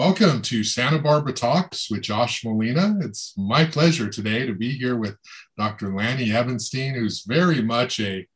[0.00, 2.96] Welcome to Santa Barbara Talks with Josh Molina.
[3.02, 5.18] It's my pleasure today to be here with
[5.58, 5.94] Dr.
[5.94, 8.26] Lanny Ebenstein, who's very much a,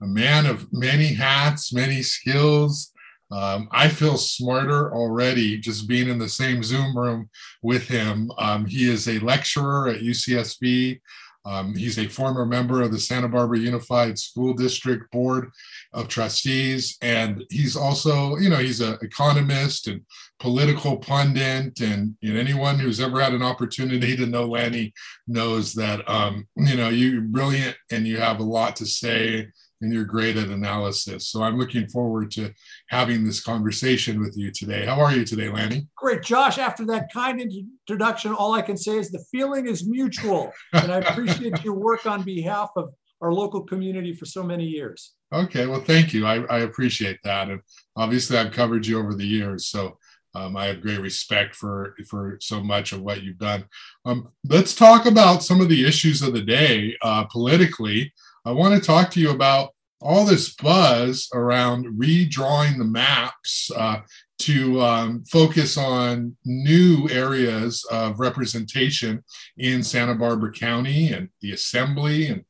[0.00, 2.90] a man of many hats, many skills.
[3.30, 7.28] Um, I feel smarter already just being in the same Zoom room
[7.60, 8.32] with him.
[8.38, 11.02] Um, he is a lecturer at UCSB.
[11.44, 15.50] Um, he's a former member of the Santa Barbara Unified School District Board
[15.92, 20.02] of Trustees, and he's also, you know, he's an economist and
[20.38, 24.92] political pundit, and you know, anyone who's ever had an opportunity to know Lanny
[25.26, 29.48] knows that, um, you know, you're brilliant and you have a lot to say
[29.80, 31.28] and you're great at analysis.
[31.28, 32.52] So I'm looking forward to
[32.88, 34.84] having this conversation with you today.
[34.84, 35.86] How are you today, Lanny?
[35.96, 36.58] Great, Josh.
[36.58, 40.98] After that kind introduction, all I can say is the feeling is mutual, and I
[40.98, 45.12] appreciate your work on behalf of our local community for so many years.
[45.32, 46.26] Okay, well, thank you.
[46.26, 47.60] I, I appreciate that, and
[47.96, 49.98] obviously, I've covered you over the years, so
[50.34, 53.64] um, I have great respect for for so much of what you've done.
[54.04, 58.12] Um, let's talk about some of the issues of the day uh, politically.
[58.44, 64.00] I want to talk to you about all this buzz around redrawing the maps uh,
[64.38, 69.22] to um, focus on new areas of representation
[69.58, 72.28] in Santa Barbara County and the Assembly.
[72.28, 72.44] And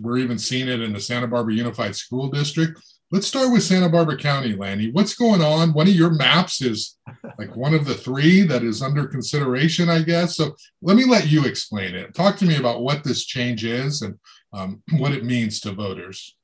[0.00, 2.80] we're even seeing it in the Santa Barbara Unified School District.
[3.12, 4.90] Let's start with Santa Barbara County, Lanny.
[4.90, 5.74] What's going on?
[5.74, 6.98] One of your maps is
[7.38, 10.34] like one of the three that is under consideration, I guess.
[10.34, 12.14] So let me let you explain it.
[12.14, 14.18] Talk to me about what this change is and
[14.52, 16.36] um, what it means to voters.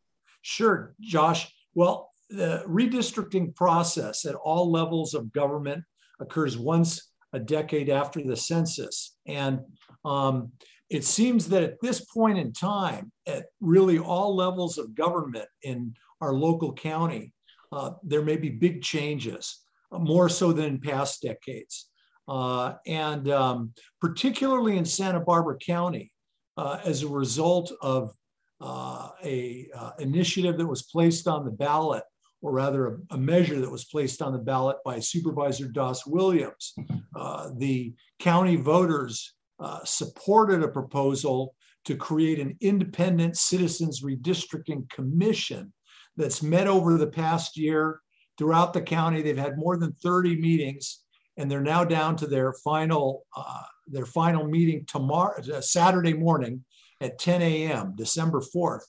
[0.42, 1.53] Sure, Josh.
[1.75, 5.84] Well, the redistricting process at all levels of government
[6.20, 9.17] occurs once a decade after the census.
[9.27, 9.61] And
[10.05, 10.53] um,
[10.91, 15.95] it seems that at this point in time, at really all levels of government in
[16.20, 17.33] our local county,
[17.72, 19.61] uh, there may be big changes,
[19.93, 21.91] uh, more so than in past decades.
[22.27, 26.12] Uh, and um, particularly in Santa Barbara County,
[26.59, 28.12] uh, as a result of
[28.60, 32.03] uh, a uh, initiative that was placed on the ballot,
[32.43, 36.75] or rather a, a, measure that was placed on the ballot by Supervisor Das Williams.
[37.15, 45.72] Uh, the county voters uh, supported a proposal to create an independent citizens redistricting commission
[46.16, 48.00] that's met over the past year
[48.37, 49.22] throughout the county.
[49.22, 51.05] They've had more than 30 meetings,
[51.37, 56.65] and they're now down to their final uh, their final meeting tomorrow, uh, Saturday morning,
[57.00, 58.82] at 10 a.m., December 4th.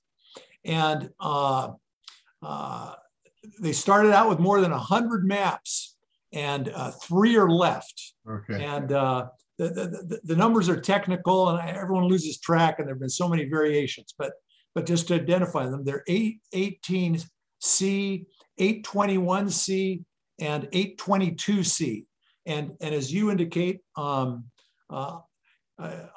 [0.66, 1.70] And uh,
[2.42, 2.94] uh,
[3.62, 5.96] they started out with more than 100 maps,
[6.34, 8.14] and uh, three are left.
[8.30, 8.64] Okay.
[8.64, 9.28] And uh,
[9.58, 13.28] the, the, the, numbers are technical, and everyone loses track, and there have been so
[13.28, 14.14] many variations.
[14.18, 14.34] But,
[14.76, 18.26] but just to identify them, they're 8, 18C,
[18.60, 20.04] 821C,
[20.40, 22.06] and 822C.
[22.46, 24.46] And, and as you indicate, um,
[24.92, 25.22] I,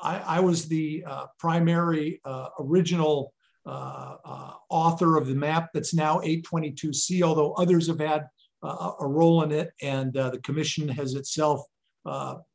[0.02, 3.32] I, was the uh, primary uh, original
[3.64, 8.26] uh, uh, author of the map that's now 822C, although others have had
[8.62, 9.70] uh, a role in it.
[9.80, 11.62] And the commission has itself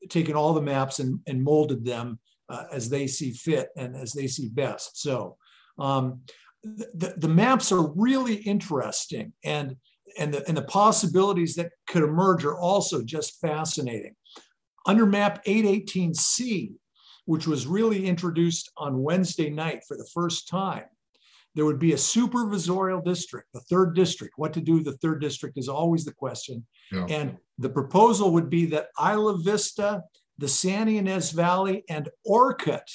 [0.09, 2.19] taken all the maps and, and molded them
[2.72, 5.01] as they see fit and as they see best.
[5.01, 5.38] So
[5.79, 6.22] um,
[6.63, 9.77] the, the maps are really interesting and,
[10.17, 14.16] and, the, and the possibilities that could emerge are also just fascinating.
[14.87, 16.73] Under map 818C,
[17.25, 20.85] which was really introduced on Wednesday night for the first time.
[21.55, 24.35] There would be a supervisorial district, the third district.
[24.37, 26.65] What to do with the third district is always the question.
[26.91, 27.05] Yeah.
[27.09, 30.03] And the proposal would be that Isla Vista,
[30.37, 32.87] the San Ynez Valley, and Orcutt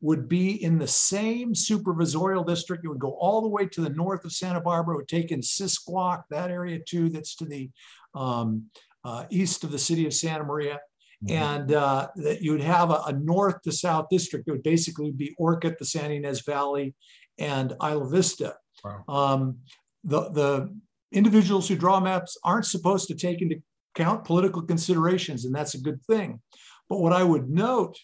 [0.00, 2.84] would be in the same supervisorial district.
[2.84, 4.94] It would go all the way to the north of Santa Barbara.
[4.94, 7.70] It would take in Sisquoc, that area too, that's to the
[8.14, 8.64] um,
[9.04, 10.78] uh, east of the city of Santa Maria.
[11.24, 11.34] Mm-hmm.
[11.34, 14.46] and uh, that you would have a, a, north to south district.
[14.46, 16.94] It would basically be Orcutt, the San Ynez Valley,
[17.40, 18.54] and Isla Vista.
[18.84, 19.02] Wow.
[19.08, 19.58] Um,
[20.04, 20.78] the, the
[21.10, 23.60] individuals who draw maps aren't supposed to take into
[23.96, 26.40] account political considerations, and that's a good thing.
[26.88, 27.96] But what I would note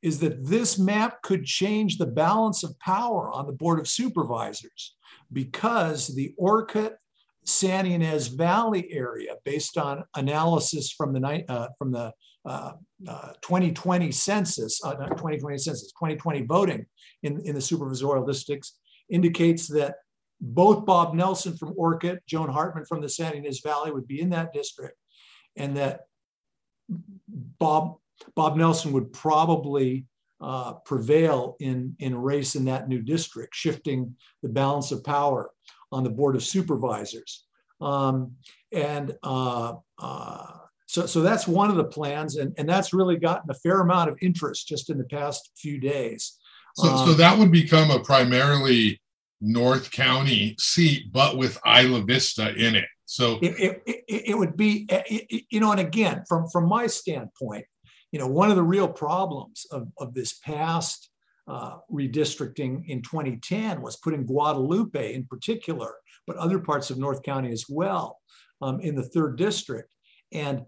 [0.00, 4.96] is that this map could change the balance of power on the Board of Supervisors
[5.32, 6.96] because the Orcutt
[7.44, 12.12] San Ynez Valley area, based on analysis from the, uh, from the
[12.44, 12.72] uh,
[13.08, 16.86] uh, 2020 census, uh, not 2020 census, 2020 voting
[17.22, 18.78] in, in the supervisorial districts
[19.10, 19.96] indicates that
[20.40, 24.30] both Bob Nelson from Orcutt, Joan Hartman from the Santa Ynez Valley would be in
[24.30, 24.96] that district,
[25.56, 26.00] and that
[27.28, 27.96] Bob
[28.34, 30.06] Bob Nelson would probably
[30.40, 35.50] uh, prevail in, in race in that new district, shifting the balance of power
[35.90, 37.46] on the Board of Supervisors.
[37.80, 38.32] Um,
[38.72, 40.46] and uh, uh,
[40.86, 44.10] so, so that's one of the plans, and, and that's really gotten a fair amount
[44.10, 46.38] of interest just in the past few days.
[46.76, 49.00] So, um, so that would become a primarily
[49.40, 52.86] North County seat, but with Isla Vista in it.
[53.06, 54.88] So it, it, it, it would be,
[55.50, 57.66] you know, and again, from from my standpoint,
[58.12, 61.10] you know, one of the real problems of, of this past
[61.46, 65.94] uh, redistricting in 2010 was putting Guadalupe in particular,
[66.26, 68.20] but other parts of North County as well,
[68.62, 69.92] um, in the third district.
[70.32, 70.62] And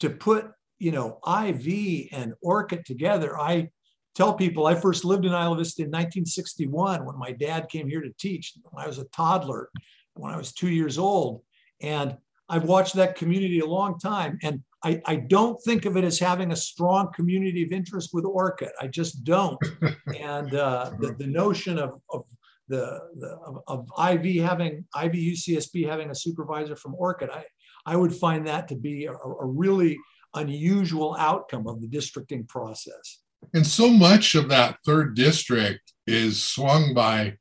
[0.00, 3.70] to put, you know, IV and Orcutt together, I
[4.14, 8.00] tell people I first lived in Isla Vista in 1961 when my dad came here
[8.00, 9.70] to teach when I was a toddler,
[10.14, 11.42] when I was two years old.
[11.80, 12.16] And
[12.48, 14.38] I've watched that community a long time.
[14.42, 18.24] And I, I don't think of it as having a strong community of interest with
[18.24, 18.72] Orcutt.
[18.80, 19.58] I just don't.
[20.18, 22.24] and uh, the, the notion of, of
[22.68, 27.44] the, the of, of, IV having IV UCSB having a supervisor from Orcutt, I,
[27.86, 29.98] I would find that to be a, a really
[30.34, 33.20] unusual outcome of the districting process.
[33.54, 37.38] And so much of that third district is swung by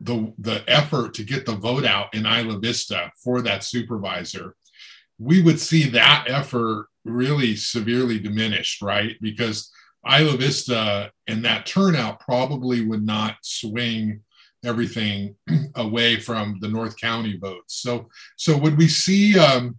[0.00, 4.56] the, the effort to get the vote out in Isla Vista for that supervisor.
[5.18, 9.16] We would see that effort really severely diminished, right?
[9.20, 9.70] Because
[10.06, 14.22] Isla Vista and that turnout probably would not swing
[14.64, 15.34] everything
[15.76, 17.76] away from the North County votes.
[17.76, 19.38] So, so would we see?
[19.38, 19.78] Um,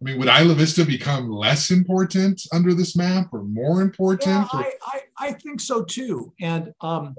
[0.00, 4.48] I mean, would Isla Vista become less important under this map, or more important?
[4.52, 6.32] Yeah, I, I, I, think so too.
[6.40, 7.14] And um,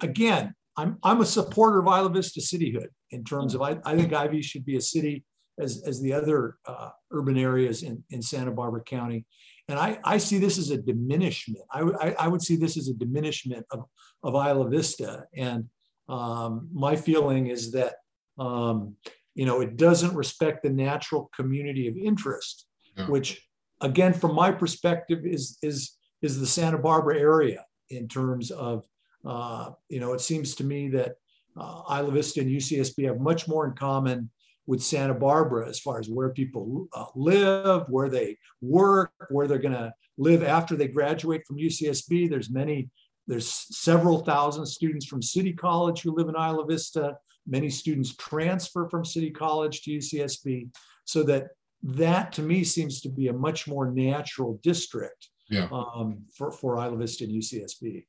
[0.00, 4.12] again, I'm I'm a supporter of Isla Vista cityhood in terms of I, I think
[4.12, 5.24] IV should be a city
[5.58, 9.24] as as the other uh, urban areas in in Santa Barbara County.
[9.70, 11.64] And I, I see this as a diminishment.
[11.70, 13.84] I, I, I would see this as a diminishment of,
[14.24, 15.24] of Isla Vista.
[15.36, 15.66] And
[16.10, 17.94] um, my feeling is that
[18.38, 18.96] um,
[19.34, 22.66] you know it doesn't respect the natural community of interest,
[22.96, 23.06] yeah.
[23.06, 23.46] which
[23.80, 28.82] again, from my perspective, is is is the Santa Barbara area in terms of
[29.24, 31.14] uh, you know it seems to me that
[31.56, 34.30] uh, Isla Vista and UCSB have much more in common
[34.66, 39.58] with Santa Barbara as far as where people uh, live, where they work, where they're
[39.58, 42.28] going to live after they graduate from UCSB.
[42.28, 42.90] There's many
[43.30, 47.16] there's several thousand students from City College who live in Isla Vista.
[47.46, 50.68] Many students transfer from City College to UCSB.
[51.04, 51.50] So that
[51.84, 55.68] that to me seems to be a much more natural district yeah.
[55.70, 58.04] um, for, for Isla Vista and UCSB.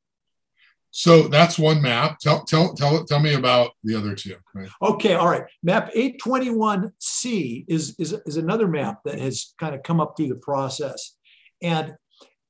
[0.90, 2.18] So that's one map.
[2.18, 4.38] Tell tell tell tell me about the other two.
[4.56, 4.70] Right?
[4.82, 5.44] Okay, all right.
[5.62, 10.36] Map 821C is, is is another map that has kind of come up through the
[10.36, 11.16] process,
[11.62, 11.96] and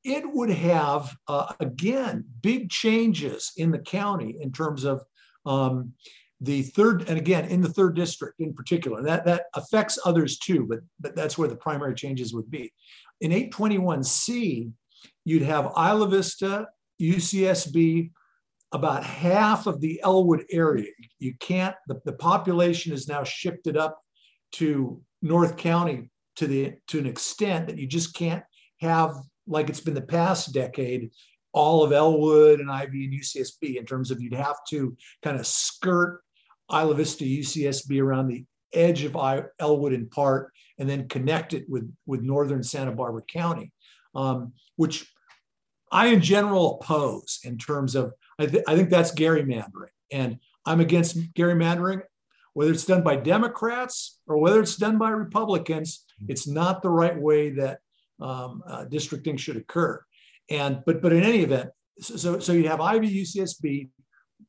[0.04, 5.04] it would have, uh, again, big changes in the county in terms of
[5.46, 5.94] um,
[6.40, 9.04] the third, and again, in the third district in particular.
[9.04, 12.74] That, that affects others too, but, but that's where the primary changes would be.
[13.22, 14.72] In 821C,
[15.24, 16.68] you'd have Isla Vista,
[17.00, 18.12] UCSB,
[18.72, 20.90] about half of the Ellwood area.
[21.20, 24.00] You can't, the, the population is now shifted up
[24.54, 28.44] to North County to the to an extent that you just can't
[28.80, 29.16] have
[29.52, 31.12] like it's been the past decade,
[31.54, 35.46] all of Ellwood and IV and UCSB in terms of you'd have to kind of
[35.46, 36.22] skirt
[36.72, 39.16] Isla Vista UCSB around the edge of
[39.60, 43.72] Ellwood in part and then connect it with, with northern Santa Barbara County,
[44.16, 45.12] um, which
[45.92, 49.92] I in general oppose in terms of, I, th- I think that's gerrymandering.
[50.12, 52.04] And I'm against gerrymandering,
[52.54, 56.06] whether it's done by Democrats or whether it's done by Republicans.
[56.30, 57.80] It's not the right way that
[58.22, 60.04] um, uh, districting should occur.
[60.50, 63.90] And but but in any event, so so you'd have IV UCSB,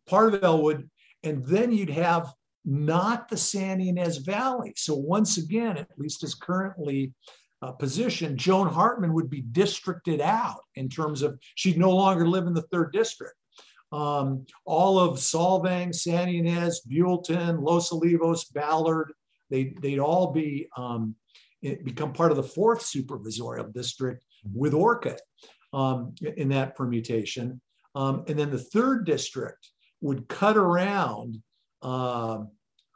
[0.06, 0.88] part of Ellwood,
[1.22, 2.32] and then you'd have
[2.64, 4.72] not the San Ynez Valley.
[4.76, 7.12] So once again, at least as currently
[7.60, 12.46] uh, positioned, Joan Hartman would be districted out in terms of she'd no longer live
[12.46, 13.34] in the third district.
[13.92, 19.12] Um, all of Solvang, San Ynez, Buellton, Los Olivos, Ballard,
[19.50, 21.14] they, they'd all be um,
[21.62, 25.20] become part of the fourth supervisorial district with Orcutt
[25.72, 27.60] um, in that permutation.
[27.94, 29.68] Um, and then the third district
[30.00, 31.42] would cut around
[31.82, 32.44] uh,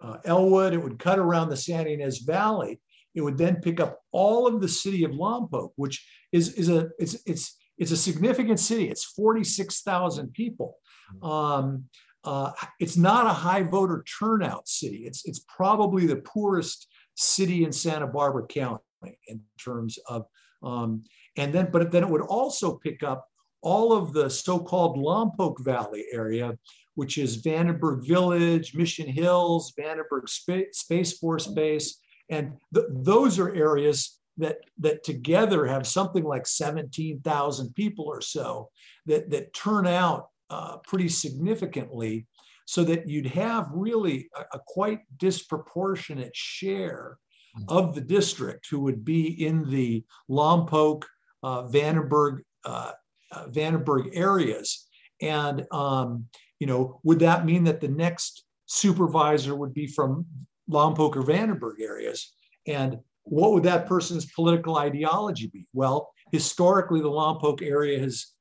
[0.02, 2.80] uh, Ellwood, it would cut around the San Ynez Valley.
[3.14, 6.90] It would then pick up all of the city of Lompoc, which is, is a
[6.98, 8.88] it's it's it's a significant city.
[8.88, 10.76] It's 46,000 people.
[11.22, 11.84] Um,
[12.24, 15.04] uh, it's not a high voter turnout city.
[15.06, 18.80] It's it's probably the poorest city in Santa Barbara County
[19.28, 20.26] in terms of,
[20.62, 21.02] um,
[21.36, 23.26] and then, but then it would also pick up
[23.62, 26.56] all of the so-called Lompoc Valley area,
[26.94, 33.54] which is Vandenberg Village, Mission Hills, Vandenberg Sp Space Force Base, and th those are
[33.54, 38.70] areas that that together have something like 17,000 people or so
[39.06, 42.26] that that turn out uh, pretty significantly
[42.66, 47.16] so that you'd have really a, a quite disproportionate share
[47.58, 47.64] mm.
[47.68, 51.04] of the district who would be in the Lompoc,
[51.42, 52.92] uh, Vandenberg, uh,
[53.32, 54.88] uh, Vandenberg areas.
[55.22, 56.26] And, um,
[56.58, 60.26] you know, would that mean that the next supervisor would be from
[60.68, 62.34] Lompoc or Vandenberg areas?
[62.66, 65.66] And what would that person's political ideology be?
[65.72, 68.32] Well, historically, the Lompoc area has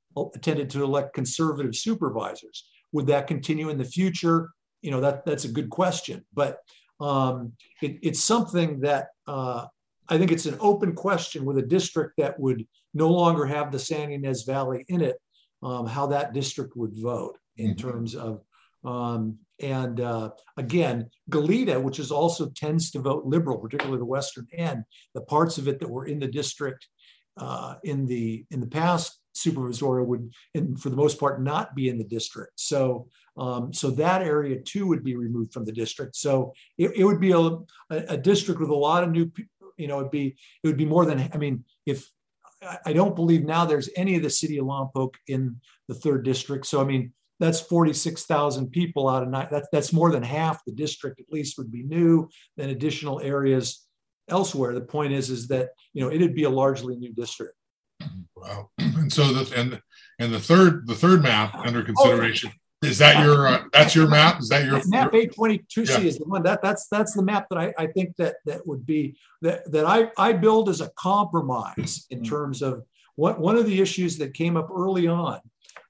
[0.42, 2.68] tended to elect conservative supervisors.
[2.96, 4.52] Would that continue in the future?
[4.82, 6.60] You know, that that's a good question, but
[7.02, 9.66] um, it, it's something that uh,
[10.08, 13.80] I think it's an open question with a district that would no longer have the
[13.80, 15.18] San Ynez Valley in it,
[15.62, 17.86] um, how that district would vote in mm-hmm.
[17.86, 18.42] terms of,
[18.86, 24.48] um, and uh, again, Goleta, which is also tends to vote liberal, particularly the western
[24.54, 26.88] end, the parts of it that were in the district
[27.36, 31.90] uh, in the in the past supervisorial would, and for the most part, not be
[31.90, 32.60] in the district.
[32.60, 36.16] So, um, so that area too would be removed from the district.
[36.16, 37.58] So it, it would be a,
[37.90, 39.30] a, district with a lot of new,
[39.78, 41.30] you know, it'd be it would be more than.
[41.34, 42.10] I mean, if
[42.86, 46.66] I don't believe now there's any of the city of Lompoc in the third district.
[46.66, 49.48] So I mean, that's 46,000 people out of nine.
[49.52, 52.30] That's that's more than half the district at least would be new.
[52.56, 53.86] Then additional areas
[54.30, 54.74] elsewhere.
[54.74, 57.56] The point is, is that you know it'd be a largely new district.
[58.36, 58.70] Wow.
[58.80, 59.82] And so the and
[60.20, 64.08] and the third the third map under consideration oh, is that your uh, that's your
[64.08, 64.40] map?
[64.40, 67.74] Is that your map 822C is the one that that's that's the map that I,
[67.78, 72.20] I think that that would be that that I I build as a compromise in
[72.20, 72.30] mm-hmm.
[72.30, 72.84] terms of
[73.16, 75.40] what one of the issues that came up early on,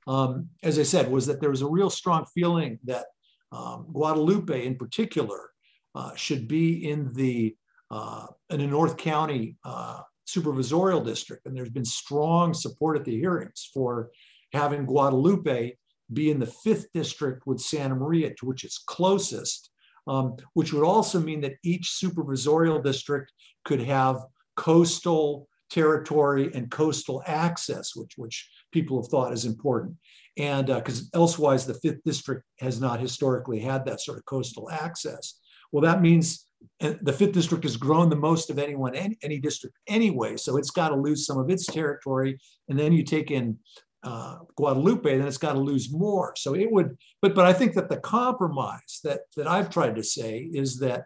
[0.07, 3.05] um, as I said, was that there was a real strong feeling that
[3.51, 5.49] um, Guadalupe in particular
[5.95, 7.55] uh, should be in the
[7.91, 11.45] uh, in a North County uh, supervisorial district.
[11.45, 14.09] And there's been strong support at the hearings for
[14.53, 15.77] having Guadalupe
[16.13, 19.71] be in the fifth district with Santa Maria, to which it's closest,
[20.07, 23.31] um, which would also mean that each supervisorial district
[23.63, 24.17] could have
[24.55, 29.95] coastal territory and coastal access, which, which people have thought is important.
[30.37, 34.69] And because uh, elsewise, the fifth district has not historically had that sort of coastal
[34.69, 35.39] access.
[35.71, 36.47] Well, that means
[36.79, 40.71] the fifth district has grown the most of anyone any, any district anyway so it's
[40.71, 42.37] got to lose some of its territory.
[42.69, 43.57] And then you take in
[44.03, 46.33] uh, guadalupe then it's got to lose more.
[46.37, 50.03] So it would but but i think that the compromise that that i've tried to
[50.03, 51.05] say is that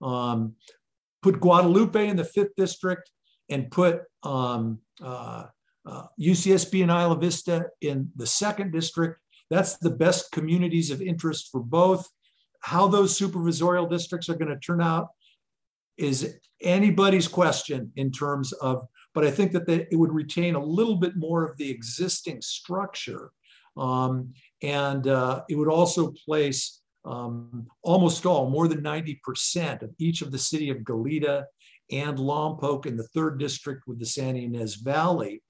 [0.00, 0.54] um,
[1.22, 3.10] put guadalupe in the fifth district
[3.50, 5.44] and put um, uh,
[5.86, 9.20] uh, ucsb and isla vista in the second district.
[9.50, 12.08] That's the best communities of interest for both
[12.60, 15.08] how those supervisorial districts are going to turn out
[15.96, 20.64] is anybody's question in terms of, but I think that they, it would retain a
[20.64, 23.30] little bit more of the existing structure.
[23.76, 30.22] Um, and uh, it would also place um, almost all, more than 90% of each
[30.22, 31.44] of the city of Goleta
[31.90, 35.42] and Lompoc in the third district with the San Ynez Valley.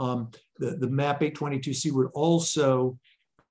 [0.00, 2.98] Um, the, the map 822C would also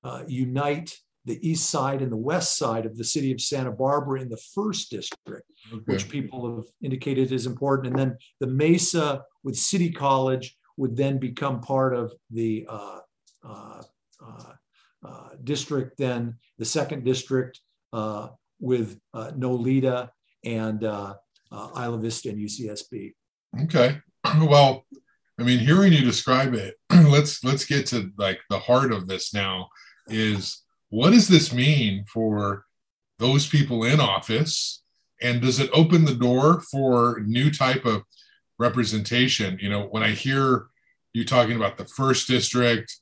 [0.04, 4.22] uh, unite the east side and the west side of the city of Santa Barbara
[4.22, 5.84] in the first district, okay.
[5.86, 7.88] which people have indicated is important.
[7.88, 13.00] And then the Mesa with City College would then become part of the uh,
[13.48, 13.84] uh,
[14.26, 14.54] uh,
[15.06, 17.62] uh district, then the second district
[17.94, 20.10] uh, with uh, Noleta
[20.44, 23.14] and Isla Vista and UCSB.
[23.64, 24.00] Okay.
[24.40, 24.86] Well,
[25.38, 29.34] I mean, hearing you describe it, let's let's get to like the heart of this
[29.34, 29.68] now.
[30.08, 30.63] Is
[30.94, 32.66] what does this mean for
[33.18, 34.84] those people in office?
[35.24, 38.04] And does it open the door for new type of
[38.60, 39.58] representation?
[39.60, 40.68] You know when i hear
[41.14, 42.96] you talking about the first district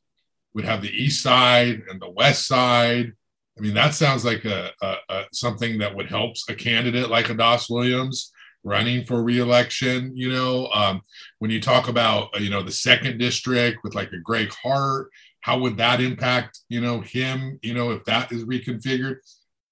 [0.54, 3.12] would have the east side and the west side.
[3.58, 7.30] I mean that sounds like a, a, a something that would help a candidate like
[7.30, 8.32] a das williams
[8.64, 10.68] running for reelection you know?
[10.68, 11.02] Um,
[11.40, 15.10] when you talk about you know the second district with like a gregg hart
[15.42, 19.18] how would that impact you know him you know if that is reconfigured?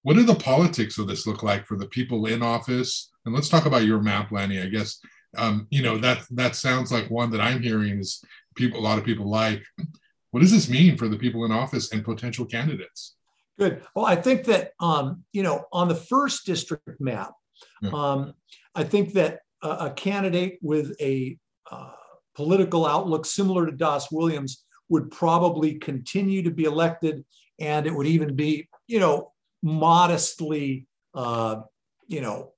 [0.03, 3.11] What do the politics of this look like for the people in office?
[3.25, 4.99] And let's talk about your map lanny i guess
[5.37, 8.23] um, you know that that sounds like one that i'm hearing is
[8.55, 9.63] people a lot of people like.
[10.31, 13.15] What does this mean for the people in office and potential candidates?
[13.57, 13.81] Good.
[13.95, 17.33] Well i think that um, you know on the first district map
[17.81, 17.91] yeah.
[17.93, 18.33] um,
[18.75, 21.37] i think that a, a candidate with a
[21.69, 21.91] uh,
[22.35, 27.23] political outlook similar to das williams would probably continue to be elected,
[27.59, 29.31] and it would even be, you know,
[29.61, 31.61] modestly, uh,
[32.07, 32.53] you know,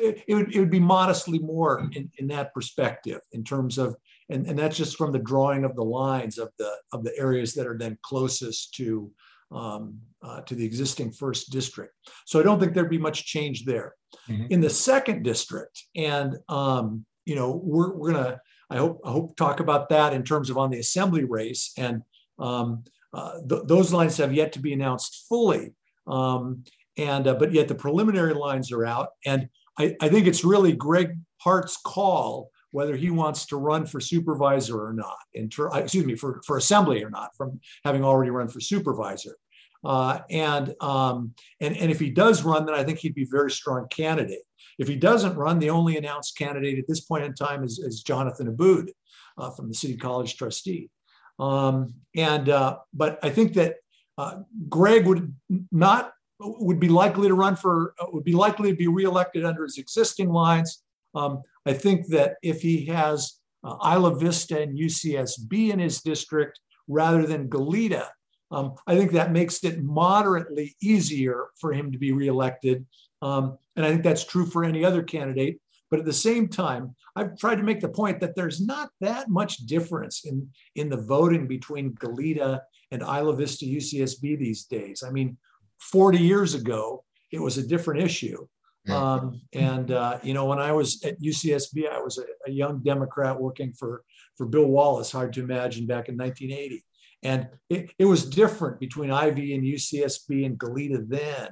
[0.00, 3.96] it, it, would, it would be modestly more in, in that perspective in terms of
[4.28, 7.54] and, and that's just from the drawing of the lines of the of the areas
[7.54, 9.10] that are then closest to
[9.52, 11.94] um, uh, to the existing first district.
[12.26, 13.94] So I don't think there'd be much change there.
[14.28, 14.46] Mm-hmm.
[14.50, 18.40] In the second district, and um, you know, we're, we're gonna
[18.72, 22.02] I hope I hope talk about that in terms of on the assembly race, and
[22.38, 25.74] um, uh, th- those lines have yet to be announced fully.
[26.06, 26.64] Um,
[26.96, 29.48] and uh, but yet the preliminary lines are out, and
[29.78, 34.82] I, I think it's really Gregg Hart's call whether he wants to run for supervisor
[34.82, 38.30] or not, in ter- uh, excuse me, for, for assembly or not, from having already
[38.30, 39.36] run for supervisor.
[39.84, 43.30] Uh, and, um, and, and if he does run, then I think he'd be a
[43.30, 44.42] very strong candidate.
[44.78, 48.02] If he doesn't run, the only announced candidate at this point in time is, is
[48.02, 48.90] Jonathan Abboud
[49.38, 50.90] uh, from the City College trustee.
[51.38, 53.76] Um, and uh, but I think that
[54.18, 55.34] uh, Gregg would
[55.70, 59.64] not would be likely to run for uh, would be likely to be reelected under
[59.64, 60.82] his existing lines.
[61.14, 66.60] Um, I think that if he has uh, Isla Vista and UCSB in his district
[66.88, 68.08] rather than Goleta,
[68.50, 72.86] um, I think that makes it moderately easier for him to be reelected.
[73.22, 75.60] Um, and I think that's true for any other candidate.
[75.90, 79.28] But at the same time, I've tried to make the point that there's not that
[79.28, 82.60] much difference in, in the voting between Goleta
[82.90, 85.02] and Isla Vista UCSB these days.
[85.06, 85.36] I mean,
[85.80, 88.46] 40 years ago, it was a different issue.
[88.88, 92.80] Um, and uh, you know, when I was at UCSB, I was a, a, young
[92.82, 94.02] Democrat working for
[94.36, 95.12] for Bill Wallace.
[95.12, 96.84] Hard to imagine back in 1980,
[97.22, 101.50] and it, it was different between IV and UCSB and Goleta then,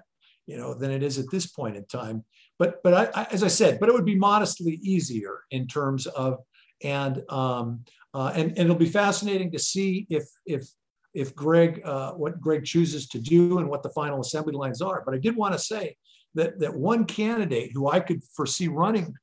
[0.51, 2.25] you know, than it is at this point in time.
[2.59, 6.07] But but I, I, as I said, but it would be modestly easier in terms
[6.09, 6.41] of
[6.83, 10.69] and um, uh, and and it'll be fascinating to see if if
[11.15, 15.03] if Gregg uh, what Gregg chooses to do and what the final assembly lines are.
[15.07, 15.97] But I did want to say
[16.35, 19.15] that, that one candidate who I could foresee running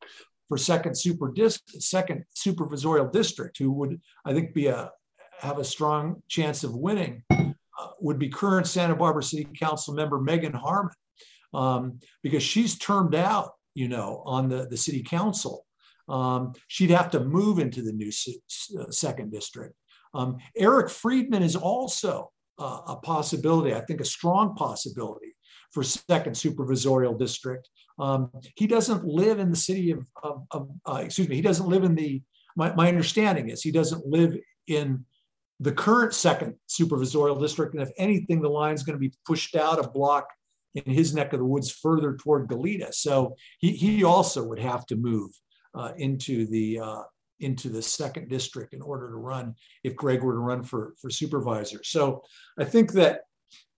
[0.48, 4.92] for second super dis, second supervisorial district, who would I think be a
[5.40, 10.20] have a strong chance of winning, uh, would be current Santa Barbara City Council member
[10.20, 10.94] Meagan Harmon,
[11.54, 15.66] um, because she's termed out, you know, on the the city council.
[16.10, 18.12] Um, she'd have to move into the new
[18.80, 19.76] uh, second district.
[20.14, 25.36] Um, Eric Friedman is also uh, a possibility, I think a strong possibility
[25.72, 27.70] for second supervisorial district.
[28.00, 31.68] Um, he doesn't live in the city of, of, of uh, excuse me, he doesn't
[31.68, 32.22] live in the,
[32.56, 34.36] my, my understanding is he doesn't live
[34.68, 35.06] in
[35.60, 37.74] the current second supervisorial district.
[37.74, 40.28] And if anything, the line is going to be pushed out a block
[40.76, 42.94] in his neck of the woods further toward Goleta.
[42.94, 45.32] So he, he also would have to move
[45.74, 47.02] uh, into the uh,
[47.40, 49.54] into the second district in order to run
[49.84, 51.84] if Gregg were to run for, for supervisor.
[51.84, 52.24] So
[52.58, 53.22] I think that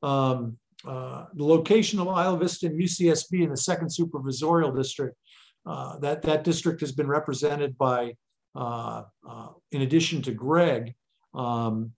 [0.01, 5.17] um, uh, the location of Isla Vista and UCSB in the second supervisorial district,
[5.65, 8.13] uh, that, that district has been represented by,
[8.55, 10.95] uh, uh in addition to Gregg,
[11.33, 11.91] um,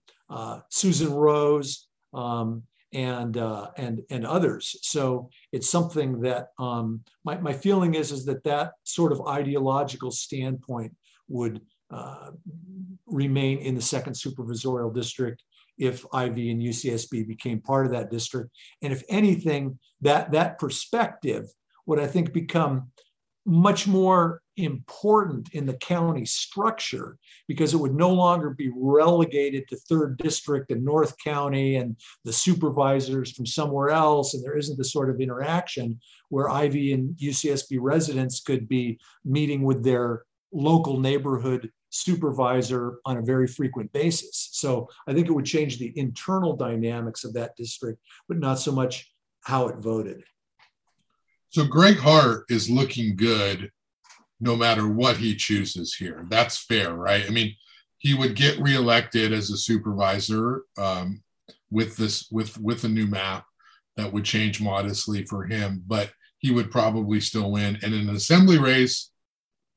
[0.68, 4.76] Susan Rose, um, and, and, and others.
[4.82, 10.10] So it's something that um, my, my feeling is, is that that sort of ideological
[10.10, 10.94] standpoint
[11.28, 11.60] would
[13.06, 15.42] remain in the second supervisorial district
[15.78, 18.50] if IV and UCSB became part of that district.
[18.82, 21.46] And if anything, that, that perspective
[21.86, 22.90] would, I think, become
[23.44, 27.16] much more important in the county structure
[27.48, 32.32] because it would no longer be relegated to third district and north county and the
[32.32, 37.78] supervisors from somewhere else and there isn't the sort of interaction where ivy and ucsb
[37.80, 44.48] residents could be meeting with their local neighborhood supervisor on a very frequent basis.
[44.52, 48.72] So I think it would change the internal dynamics of that district, but not so
[48.72, 49.12] much
[49.42, 50.24] how it voted.
[51.50, 53.70] So Gregg Hart is looking good
[54.42, 56.26] no matter what he chooses here.
[56.28, 57.24] That's fair, right?
[57.24, 57.54] I mean,
[57.98, 61.22] he would get reelected as a supervisor um,
[61.70, 63.46] with this with with a new map
[63.96, 67.78] that would change modestly for him, but he would probably still win.
[67.84, 69.12] And in an assembly race,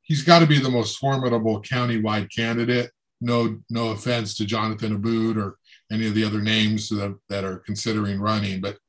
[0.01, 2.89] he's got to be the most formidable countywide candidate.
[3.21, 5.57] No, no offense to Jonathan Abboud or
[5.91, 8.79] any of the other names that, that are considering running, but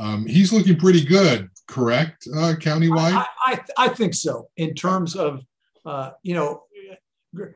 [0.00, 3.12] um, he's looking pretty good, correct, uh, countywide?
[3.12, 4.48] I, I, I, think so.
[4.56, 5.44] In terms of,
[5.84, 6.62] uh, you know,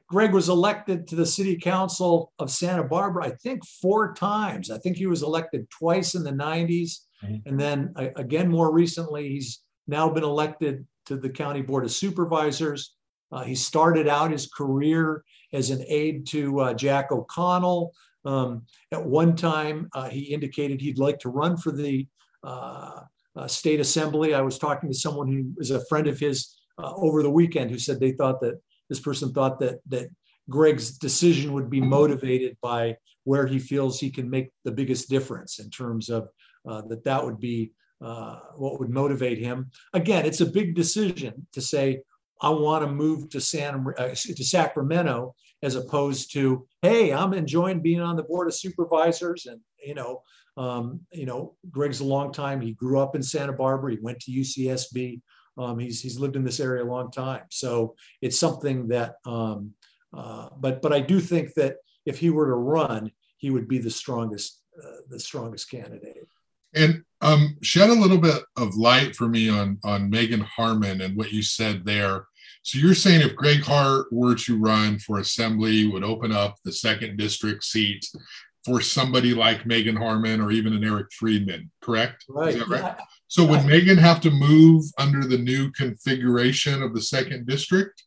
[0.06, 4.70] Gregg was elected to the city council of Santa Barbara, I think four times.
[4.70, 6.98] I think he was elected twice in the 90s.
[7.24, 7.48] Mm-hmm.
[7.48, 11.92] And then uh, again, more recently, he's now been elected to the county board of
[11.92, 12.94] supervisors.
[13.32, 17.94] Uh, he started out his career as an aide to uh, Jack O'Connell.
[18.26, 22.06] Um, at one time, uh, he indicated he'd like to run for the
[23.46, 24.34] state assembly.
[24.34, 27.70] I was talking to someone who is a friend of his uh, over the weekend
[27.70, 30.08] who said they thought that this person thought that that
[30.50, 35.58] Gregg's decision would be motivated by where he feels he can make the biggest difference
[35.58, 36.28] in terms of
[36.68, 39.70] uh, that that would be uh, what would motivate him.
[39.94, 42.02] Again, it's a big decision to say
[42.42, 47.80] I want to move to San uh, to Sacramento as opposed to hey I'm enjoying
[47.80, 50.22] being on the board of supervisors and you know
[50.56, 54.20] um, you know Gregg's a long time he grew up in Santa Barbara he went
[54.20, 55.20] to UCSB
[55.58, 59.72] um, he's he's lived in this area a long time so it's something that um,
[60.16, 63.78] uh, but but I do think that if he were to run he would be
[63.78, 66.26] the strongest uh, the strongest candidate.
[66.74, 71.16] And um, shed a little bit of light for me on on Meagan Harmon and
[71.16, 72.26] what you said there.
[72.62, 76.72] So you're saying if Gregg Hart were to run for assembly, would open up the
[76.72, 78.10] second district seat
[78.64, 82.24] for somebody like Meagan Harmon or even an Eric Friedman, correct?
[82.28, 82.56] Right.
[82.68, 82.80] right?
[82.80, 82.96] Yeah.
[83.28, 88.04] So would Meagan have to move under the new configuration of the second district?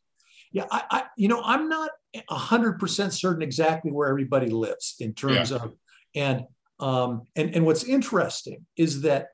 [0.52, 1.90] Yeah, I, I you know, I'm not
[2.30, 5.58] hundred percent certain exactly where everybody lives in terms yeah.
[5.58, 5.74] of
[6.16, 6.46] and
[6.80, 9.30] um, and, and what's interesting is that,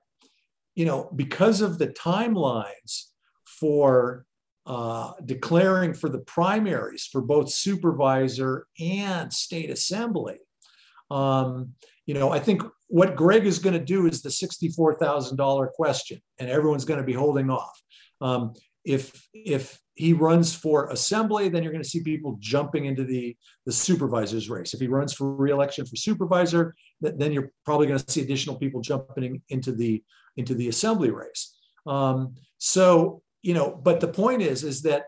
[0.75, 3.05] you know, because of the timelines
[3.45, 4.25] for
[4.65, 10.37] uh, declaring for the primaries for both supervisor and state assembly,
[11.13, 11.73] um,
[12.05, 16.49] you know, I think what Gregg is going to do is the $64,000 question, and
[16.49, 17.81] everyone's going to be holding off.
[18.19, 23.03] Um, if if he runs for assembly, then you're going to see people jumping into
[23.03, 24.73] the, the supervisor's race.
[24.73, 28.81] If he runs for reelection for supervisor, then you're probably going to see additional people
[28.81, 30.03] jumping into the
[30.35, 31.55] into the assembly race.
[31.85, 35.03] Um, so you know, but the point is, is that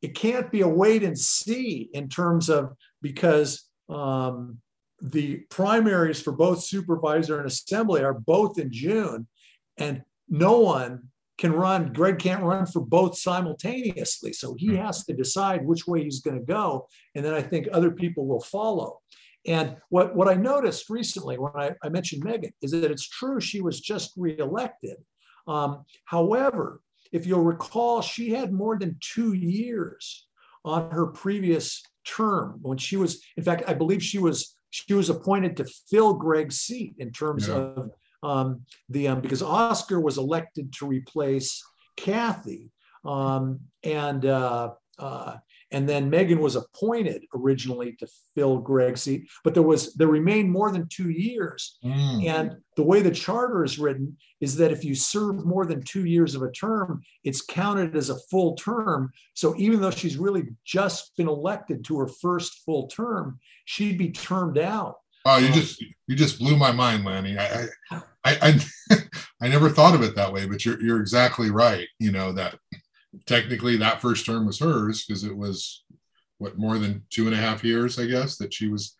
[0.00, 4.58] it can't be a wait and see in terms of because um,
[5.02, 9.26] the primaries for both supervisor and assembly are both in June,
[9.76, 11.92] and no one can run.
[11.92, 14.32] Gregg can't run for both simultaneously.
[14.32, 14.76] So he hmm.
[14.76, 16.88] has to decide which way he's going to go.
[17.14, 19.00] And then I think other people will follow.
[19.44, 23.40] And what, what I noticed recently when I, I mentioned Meagan is that it's true
[23.40, 24.98] she was just reelected.
[25.48, 30.28] Um, however, if you'll recall, she had more than two years
[30.64, 35.10] on her previous term when she was, in fact, I believe she was she was
[35.10, 37.54] appointed to fill Gregg's seat in terms yeah.
[37.54, 37.90] of
[38.22, 41.62] um, the um, because Oscar was elected to replace
[41.96, 42.70] Cathy,
[43.04, 45.36] um, and uh, uh,
[45.72, 50.50] and then Meagan was appointed originally to fill Gregg's seat, but there was there remained
[50.50, 51.78] more than two years.
[51.84, 52.26] Mm.
[52.26, 56.04] And the way the charter is written is that if you serve more than two
[56.04, 59.10] years of a term, it's counted as a full term.
[59.34, 64.10] So even though she's really just been elected to her first full term, she'd be
[64.10, 64.96] termed out.
[65.24, 67.38] Oh, you um, just you just blew my mind, Lanny.
[67.38, 68.96] I I I, I,
[69.42, 71.88] I never thought of it that way, but you're you're exactly right.
[71.98, 72.58] You know that
[73.26, 75.84] technically that first term was hers because it was
[76.38, 78.96] what more than two and a half years, I guess, that she was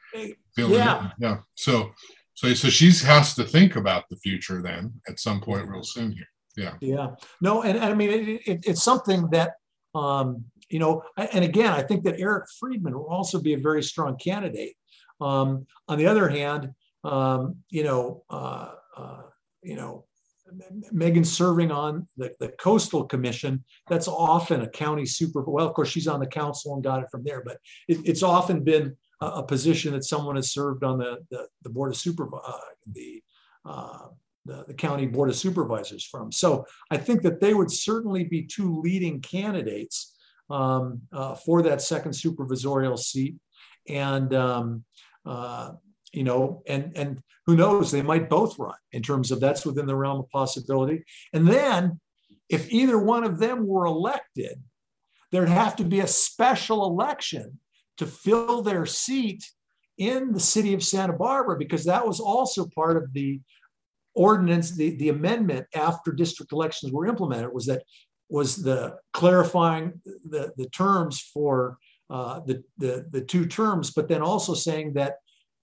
[0.55, 1.11] feeling yeah.
[1.19, 1.39] Yeah.
[1.55, 1.91] So
[2.35, 6.13] so so she has to think about the future then at some point real soon
[6.13, 6.29] here.
[6.57, 6.75] Yeah.
[6.81, 7.11] Yeah.
[7.41, 9.55] No, and, and I mean it, it, it's something that
[9.95, 13.83] um, you know, and again, I think that Eric Friedman will also be a very
[13.83, 14.75] strong candidate.
[15.21, 16.71] Um, on the other hand,
[17.05, 19.23] um, you know, uh, uh,
[19.63, 20.07] you know,
[20.91, 25.89] Meagan serving on the, the coastal commission, that's often a county super, well, of course,
[25.89, 29.27] she's on the council and got it from there, but it, it's often been a,
[29.27, 32.59] a, position that someone has served on the, the, the board of super, uh,
[32.93, 33.23] the,
[33.65, 34.07] uh,
[34.45, 36.33] the, the, county board of supervisors from.
[36.33, 40.17] So I think that they would certainly be two leading candidates
[40.51, 43.37] um, uh, for that second supervisorial seat.
[43.89, 44.85] And, um,
[45.25, 45.73] uh,
[46.13, 49.87] you know, and and who knows, they might both run in terms of that's within
[49.87, 51.05] the realm of possibility.
[51.33, 52.01] And then
[52.49, 54.63] if either one of them were elected,
[55.31, 57.59] there'd have to be a special election
[57.97, 59.45] to fill their seat
[59.99, 63.41] in the city of Santa Barbara, because that was also part of the
[64.15, 67.83] ordinance, the, the amendment after district elections were implemented was that
[68.29, 71.77] was the clarifying the, the terms for
[72.11, 75.17] uh, the, the, the two terms, but then also saying that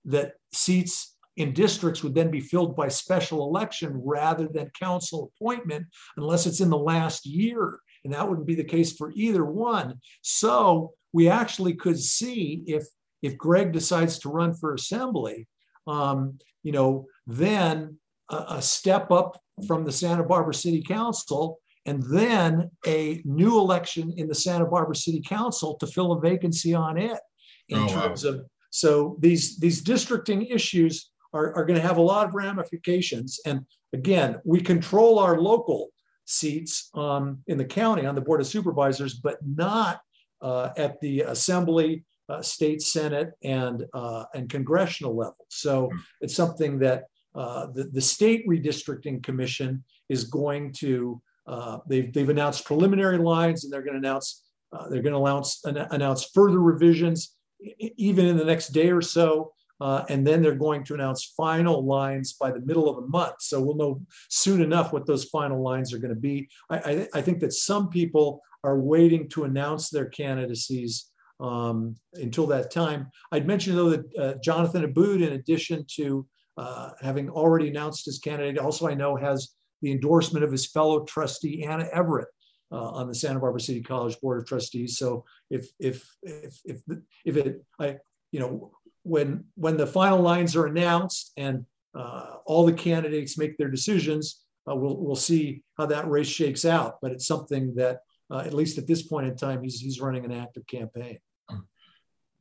[0.05, 5.85] that seats in districts would then be filled by special election rather than council appointment
[6.17, 7.79] unless it's in the last year.
[8.03, 9.99] And that wouldn't be the case for either one.
[10.21, 12.85] So we actually could see if
[13.21, 15.45] if Gregg decides to run for assembly,
[15.87, 17.97] um, you know, then
[18.29, 24.13] a, a step up from the Santa Barbara City Council and then a new election
[24.15, 27.19] in the Santa Barbara City Council to fill a vacancy on it
[27.67, 28.31] in oh, terms wow.
[28.31, 33.39] of so these, these districting issues are, are going to have a lot of ramifications.
[33.45, 35.89] And again, we control our local
[36.25, 40.01] seats um, in the county on the Board of Supervisors, but not
[40.41, 45.45] uh, at the Assembly, uh, State Senate, and, uh, and congressional level.
[45.49, 45.97] So hmm.
[46.21, 47.05] it's something that
[47.35, 53.63] uh, the, the State Redistricting Commission is going to, uh, they've, they've announced preliminary lines
[53.63, 58.37] and they're going to announce, uh, they're going to announce, announce further revisions even in
[58.37, 59.53] the next day or so.
[59.81, 63.35] Uh, and then they're going to announce final lines by the middle of the month.
[63.39, 66.49] So we'll know soon enough what those final lines are going to be.
[66.69, 71.05] I, I, I think that some people are waiting to announce their candidacies
[71.39, 73.09] um, until that time.
[73.31, 78.19] I'd mention though that uh, Jonathan Abboud, in addition to uh, having already announced his
[78.19, 82.27] candidate, also I know has the endorsement of his fellow trustee Anna Everett
[82.71, 84.97] uh, on the Santa Barbara City College Board of Trustees.
[84.97, 86.81] So if if if if
[87.25, 87.97] if it I
[88.31, 88.71] you know
[89.03, 94.43] when when the final lines are announced and uh, all the candidates make their decisions,
[94.69, 96.99] uh, we'll we'll see how that race shakes out.
[97.01, 100.25] But it's something that uh, at least at this point in time, he's he's running
[100.25, 101.19] an active campaign.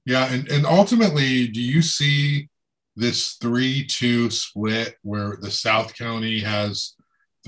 [0.05, 2.49] Yeah, and and ultimately, do you see
[2.97, 6.95] this three-two split where the South County has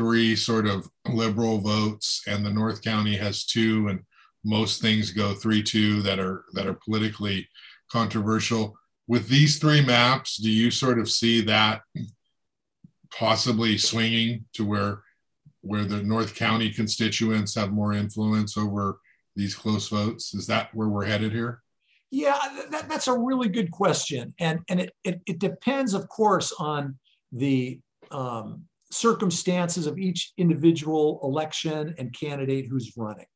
[0.00, 4.00] three sort of liberal votes and the North County has two, and
[4.42, 7.46] most things go three-two that are that are politically
[7.92, 8.78] controversial
[9.10, 11.82] with these three maps, do you sort of see that
[13.12, 15.02] possibly swinging to where
[15.62, 19.00] where the North County constituents have more influence over
[19.34, 20.32] these close votes?
[20.32, 21.60] Is that where we're headed here?
[22.12, 22.38] Yeah,
[22.70, 26.96] that, that's a really good question, and and it, it, it depends, of course, on
[27.32, 27.80] the
[28.12, 33.26] um, circumstances of each individual election and candidate who's running,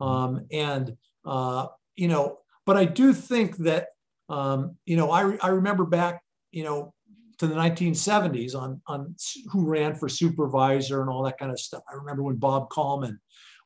[0.00, 2.38] um, and uh, you know.
[2.64, 3.88] But I do think that
[4.28, 6.94] um, you know, I, I remember back, you know,
[7.38, 9.14] to the 1970s on, on
[9.50, 11.82] who ran for supervisor and all that kind of stuff.
[11.90, 13.18] I remember when Bob Kallman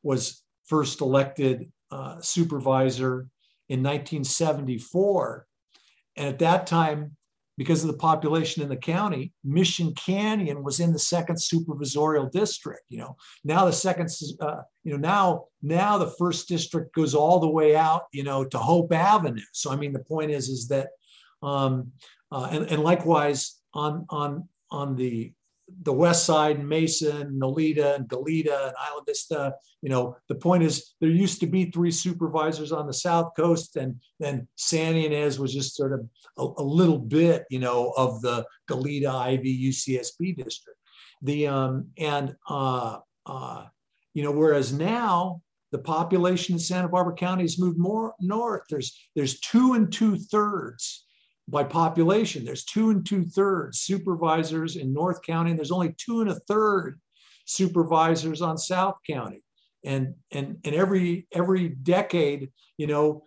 [0.03, 3.27] was first elected uh, supervisor
[3.69, 5.45] in 1974.
[6.15, 7.15] And at that time,
[7.57, 12.83] because of the population in the county, Mission Canyon was in the second supervisorial district.
[12.89, 17.39] You know, now the second, uh, you know, now now the first district goes all
[17.39, 19.41] the way out, you know, to Hope Avenue.
[19.53, 20.89] So I mean, the point is, is that,
[21.41, 21.91] um,
[22.31, 25.33] uh, and, and likewise on on on the
[25.83, 29.53] the west side, Mason, Noleta, and Goleta, and Isla Vista.
[29.81, 33.75] You know, the point is there used to be three supervisors on the south coast,
[33.75, 38.21] and then San Ynez was just sort of a, a little bit, you know, of
[38.21, 40.79] the Goleta IV UCSB district.
[41.21, 43.65] The um, and uh, uh,
[44.13, 48.63] you know, whereas now the population in Santa Barbara County has moved more north.
[48.69, 51.06] There's there's two and two thirds
[51.47, 52.43] by population.
[52.43, 56.39] There's two and two thirds supervisors in North County, and there's only two and a
[56.47, 56.99] third
[57.45, 59.43] supervisors on South County.
[59.85, 63.26] And and and every every decade, you know,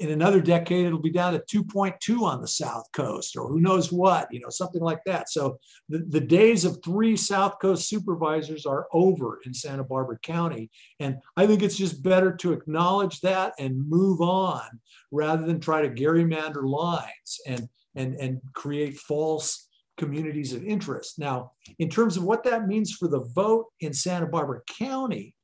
[0.00, 3.92] in another decade it'll be down to 2.2 on the south coast or who knows
[3.92, 5.28] what you know something like that.
[5.28, 10.70] So the, the days of three south coast supervisors are over in santa barbara county.
[11.00, 14.66] And i think it's just better to acknowledge that and move on
[15.10, 21.18] rather than try to gerrymander lines and and and create false communities of interest.
[21.18, 25.34] Now in terms of what that means for the vote in santa barbara county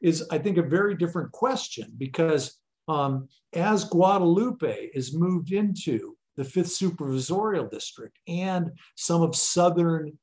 [0.00, 2.59] is i think a very different question because
[2.90, 10.18] um, as Guadalupe is moved into the fifth supervisorial district and some of southern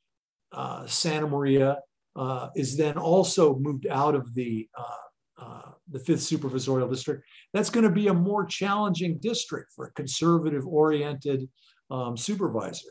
[0.52, 1.78] uh, Santa Maria
[2.16, 7.24] uh, is then also moved out of the uh, uh the fifth supervisorial district.
[7.54, 11.48] That's going to be a more challenging district for a conservative oriented
[11.90, 12.90] um, supervisor.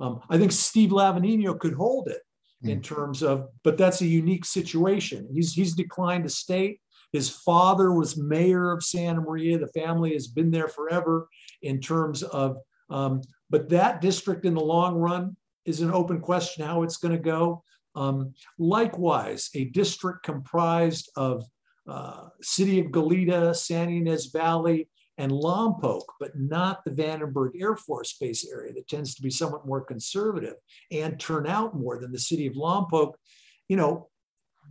[0.00, 2.22] Um, I think Steve Lavagnino could hold it
[2.62, 2.82] in hmm.
[2.82, 5.28] terms of, but that's a unique situation.
[5.32, 6.80] He's he's declined to state.
[7.12, 9.58] His father was mayor of Santa Maria.
[9.58, 11.28] The family has been there forever
[11.62, 12.58] in terms of,
[12.90, 17.16] um, but that district in the long run is an open question how it's going
[17.16, 17.62] to go.
[17.94, 21.44] Um, likewise, a district comprised of
[21.88, 28.16] uh, city of Goleta, San Ynez Valley, and Lompoc, but not the Vandenberg Air Force
[28.20, 30.54] Base area that tends to be somewhat more conservative
[30.92, 33.14] and turn out more than the city of Lompoc.
[33.68, 34.08] You know,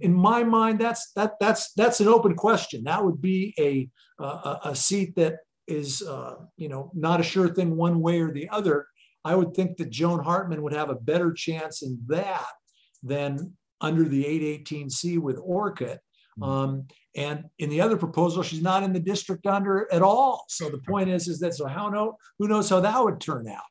[0.01, 2.83] in my mind, that's that that's that's an open question.
[2.83, 3.89] That would be a
[4.23, 8.31] a, a seat that is uh, you know not a sure thing one way or
[8.31, 8.87] the other.
[9.25, 12.47] I would think that Joan Hartman would have a better chance in that
[13.03, 15.99] than under the 818C with Orcutt.
[16.39, 16.43] Mm-hmm.
[16.43, 20.45] Um, and in the other proposal, she's not in the district under at all.
[20.47, 23.47] So the point is, is that so how know who knows how that would turn
[23.47, 23.63] out.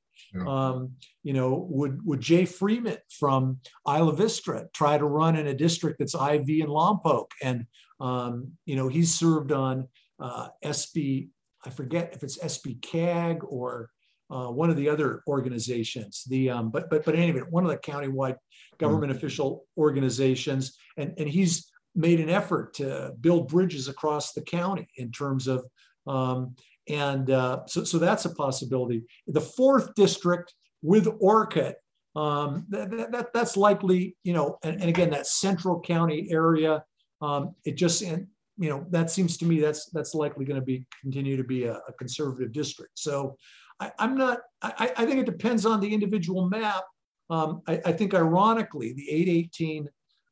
[0.44, 5.54] Um, you know, would would Jay Freeman from Isla Vista try to run in a
[5.54, 7.26] district that's IV and Lompoc?
[7.42, 7.66] And
[8.00, 9.88] um, you know, he's served on
[10.20, 11.28] uh, SB.
[11.64, 13.90] I forget if it's SB CAG or
[14.30, 16.24] uh, one of the other organizations.
[16.28, 18.36] The um, but but but anyway, one of the countywide
[18.78, 19.18] government mm-hmm.
[19.18, 25.10] official organizations, and and he's made an effort to build bridges across the county in
[25.10, 25.64] terms of
[26.06, 26.54] um,
[26.88, 29.04] and uh, so, so that's a possibility.
[29.26, 31.76] The fourth district with Orcutt,
[32.14, 36.82] um, that, that, that's likely, you know, and, and, again, that central county area,
[37.20, 40.64] um, it just, and, you know, that seems to me that's that's likely going to
[40.64, 42.92] be continue to be a, a conservative district.
[42.94, 43.36] So
[43.80, 46.84] I, am not, I, I, think it depends on the individual map.
[47.28, 49.88] Um, I, I, think ironically, the 818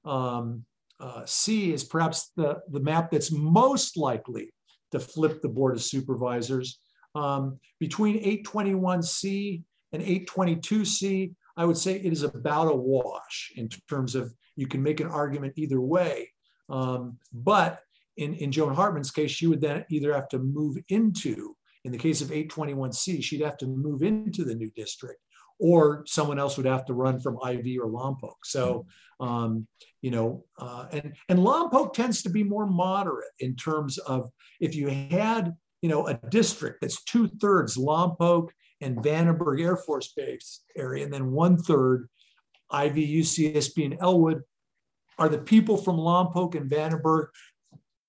[0.07, 0.65] um,
[1.01, 4.54] uh, C is perhaps the, the map that's most likely
[4.95, 6.79] to flip the Board of Supervisors.
[7.15, 14.15] Um, between 821C and 822C, I would say it is about a wash in terms
[14.15, 16.31] of you can make an argument either way.
[16.69, 17.81] Um, but
[18.17, 21.55] in, in Joan Hartman's case, she would then either have to move into,
[21.85, 25.21] in the case of 821C, she'd have to move into the new district
[25.59, 28.35] or someone else would have to run from IV or Lompoc.
[28.45, 28.87] So,
[29.21, 29.67] um,
[30.03, 34.75] you know, uh, and and Lompoc tends to be more moderate in terms of if
[34.75, 38.49] you had, you know, a district that's two thirds Lompoc
[38.81, 42.09] and Vandenberg Air Force Base area, and then one third
[42.73, 44.43] IV, UCSB, and Ellwood,
[45.19, 47.29] are the people from Lompoc and Vandenberg,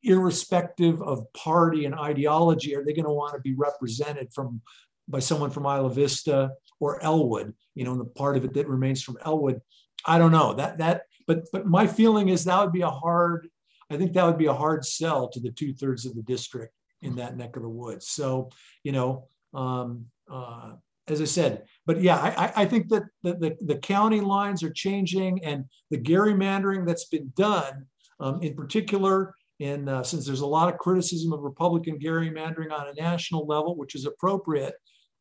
[0.04, 4.62] irrespective of party and ideology, are they going to want to be represented from
[5.08, 8.68] by someone from Isla Vista or Ellwood, you know, and the part of it that
[8.68, 9.62] remains from Ellwood.
[10.06, 13.48] I don't know that that, but but my feeling is that would be a hard.
[13.90, 16.74] I think that would be a hard sell to the two thirds of the district
[17.02, 18.08] in that neck of the woods.
[18.10, 18.50] So
[18.84, 20.74] you know, um, uh,
[21.08, 24.72] as I said, but yeah, I, I think that the, the, the, county lines are
[24.72, 27.86] changing and the gerrymandering that's been done,
[28.20, 32.88] um, in particular, in uh, since there's a lot of criticism of Republican gerrymandering on
[32.88, 34.74] a national level, which is appropriate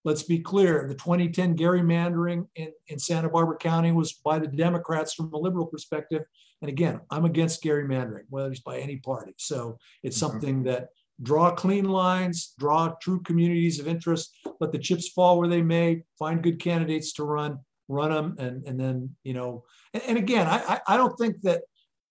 [0.04, 5.14] let's be clear the 2010 gerrymandering in, in Santa Barbara County was by the Democrats
[5.14, 6.22] from a liberal perspective.
[6.62, 9.34] And again, I'm against gerrymandering, whether it's by any party.
[9.38, 10.32] So it's mm-hmm.
[10.32, 10.88] something that
[11.22, 16.02] draw clean lines, draw true communities of interest, let the chips fall where they may,
[16.18, 18.36] find good candidates to run, run them.
[18.38, 21.62] And, and then, you know, and, and again, I, I don't think that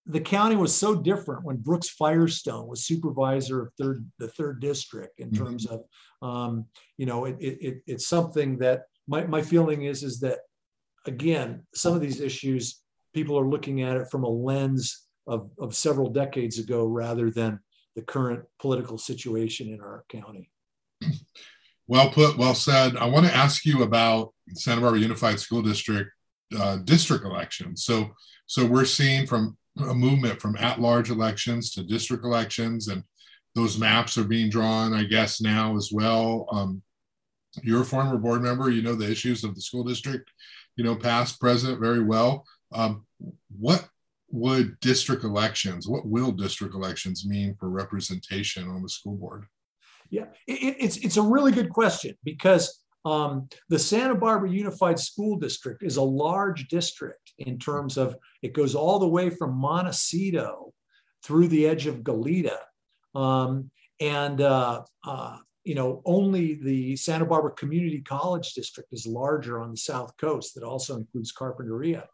[0.06, 5.20] the county was so different when Brooks Firestone was supervisor of third the third district
[5.20, 5.46] in mm-hmm.
[5.46, 5.84] terms of
[6.24, 6.66] um,
[6.98, 10.40] you know it, it, it's something that my, my feeling is is that
[11.06, 12.82] again some of these issues
[13.14, 17.60] people are looking at it from a lens of, of several decades ago rather than
[17.96, 20.50] the current political situation in our county.
[21.86, 22.96] Well put, well said.
[22.96, 26.10] I want to ask you about Santa Barbara Unified School District
[26.58, 27.84] uh, district elections.
[27.84, 28.12] So,
[28.46, 33.04] so we're seeing from a movement from at-large elections to district elections, and
[33.56, 36.48] those maps are being drawn, I guess, now as well.
[36.52, 36.82] Um,
[37.62, 40.32] you're a former board member, you know the issues of the school district,
[40.76, 42.46] you know, past, present very well.
[42.72, 43.06] Um,
[43.60, 43.88] what
[44.32, 49.46] would district elections, what will district elections mean for representation on the school board?
[50.10, 55.38] Yeah, it, it's it's a really good question because um, the Santa Barbara Unified School
[55.38, 60.74] District is a large district in terms of it goes all the way from Montecito
[61.24, 62.58] through the edge of Goleta.
[63.16, 69.62] Um, and, uh, uh, you know, only the Santa Barbara Community College District is larger
[69.62, 72.06] on the South Coast that also includes Carpinteria.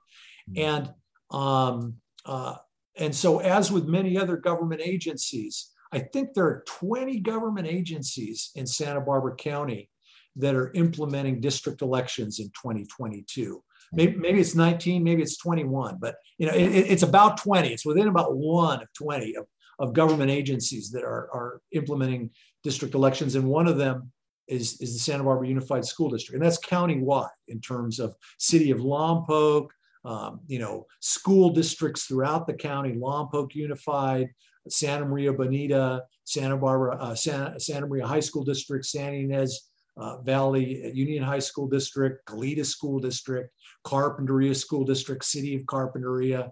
[0.52, 0.60] Mm-hmm.
[0.60, 0.94] And,
[1.32, 2.56] um, uh,
[2.96, 8.52] and so, as with many other government agencies, I think there are 20 government agencies
[8.56, 9.90] in Santa Barbara County
[10.36, 13.64] that are implementing district elections in 2022.
[13.92, 17.74] Maybe, maybe it's 19, maybe it's 21, but you know, it, it's about 20.
[17.74, 19.46] It's within about one of 20 of,
[19.80, 22.30] of government agencies that are, are implementing
[22.64, 23.36] district elections.
[23.36, 24.12] And one of them
[24.48, 26.36] is, is the Santa Barbara Unified School District.
[26.36, 29.70] And that's county-wide in terms of city of Lompoc,
[30.06, 34.30] um, you know, school districts throughout the county, Lompoc Unified,
[34.68, 39.52] Santa Maria Bonita, Santa Barbara, uh, Santa, Santa Maria High School District, San Ynez
[39.98, 43.54] uh, Valley Union High School District, Goleta School District,
[43.86, 46.50] Carpinteria School District, City of Carpinteria,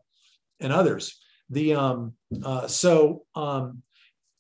[0.60, 1.20] and others.
[1.50, 3.82] The um, uh, so um,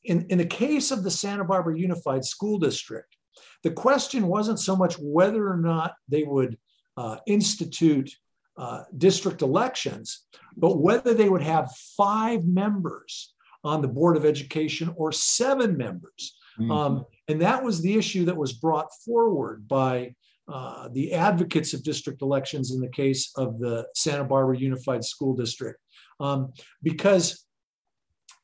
[0.04, 3.16] in in the case of the Santa Barbara Unified School District,
[3.64, 6.58] the question wasn't so much whether or not they would
[6.98, 8.12] uh, institute
[8.58, 13.34] uh, district elections, but whether they would have five members
[13.64, 16.36] on the Board of Education or seven members.
[16.60, 16.72] Mm-hmm.
[16.72, 20.16] Um, and that was the issue that was brought forward by
[20.48, 25.36] uh, the advocates of district elections in the case of the Santa Barbara Unified School
[25.36, 25.80] District.
[26.20, 27.46] Um, because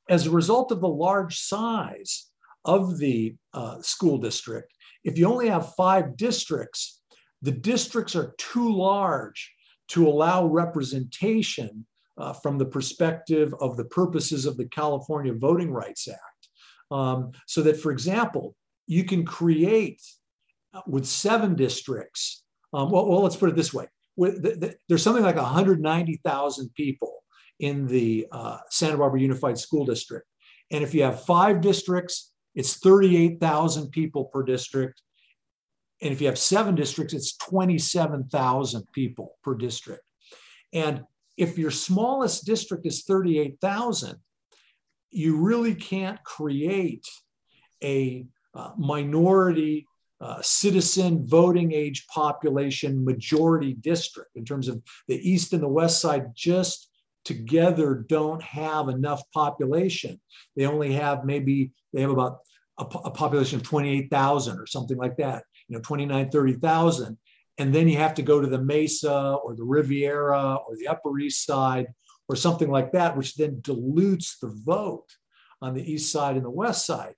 [0.09, 2.29] as a result of the large size
[2.65, 7.01] of the uh, school district, if you only have five districts,
[7.41, 9.51] the districts are too large
[9.89, 11.85] to allow representation
[12.17, 16.21] uh, from the perspective of the purposes of the California Voting Rights Act.
[16.91, 18.55] Um, so that, for example,
[18.87, 20.01] you can create
[20.73, 22.43] uh, with seven districts.
[22.73, 26.73] Um, well, well, let's put it this way: with the, the, there's something like 190,000
[26.75, 27.22] people
[27.59, 30.25] in the uh, Santa Barbara Unified School District,
[30.71, 35.01] and if you have five districts, it's 38,000 people per district.
[36.01, 40.03] And if you have seven districts, it's 27,000 people per district.
[40.73, 41.03] And
[41.37, 44.17] if your smallest district is 38,000,
[45.11, 47.07] you really can't create
[47.83, 48.25] a
[48.55, 49.87] uh, minority
[50.21, 56.01] uh, citizen voting age population majority district in terms of the east and the west
[56.01, 56.89] side just
[57.25, 60.19] together don't have enough population
[60.55, 62.39] they only have maybe they have about
[62.79, 67.17] a, a population of 28,000 or something like that you know 29 30,000
[67.57, 71.17] and then you have to go to the mesa or the riviera or the upper
[71.19, 71.87] east side
[72.27, 75.07] or something like that, which then dilutes the vote
[75.61, 77.13] on the east side and the west side.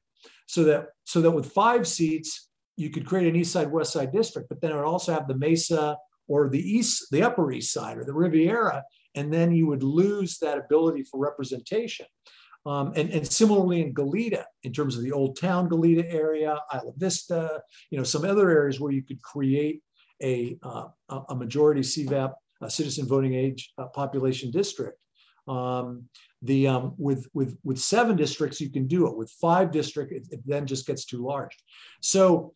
[0.47, 4.12] So that so that with five seats, you could create an east side west side
[4.12, 5.97] district, but then it would also have the Mesa
[6.28, 8.84] or the east, the upper east side or the Riviera,
[9.16, 12.05] and then you would lose that ability for representation.
[12.66, 16.93] Um, and, and similarly in Goleta, in terms of the old town Goleta area, Isla
[16.97, 17.61] Vista,
[17.91, 19.84] you know, some other areas where you could create
[20.24, 20.88] a, uh,
[21.30, 24.97] a majority CVAP, a citizen voting age uh, population district.
[25.47, 26.09] Um,
[26.41, 29.16] the um, with with with seven districts you can do it.
[29.16, 31.55] With five districts, it, it then just gets too large.
[32.01, 32.53] So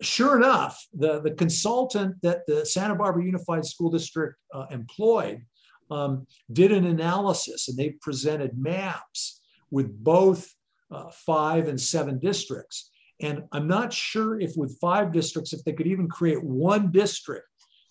[0.00, 5.44] sure enough, the, the consultant that the Santa Barbara Unified School District uh, employed
[5.92, 9.40] um, did an analysis and they presented maps
[9.70, 10.50] with both
[10.90, 12.90] uh, five and seven districts.
[13.20, 17.46] And I'm not sure if with five districts, if they could even create one district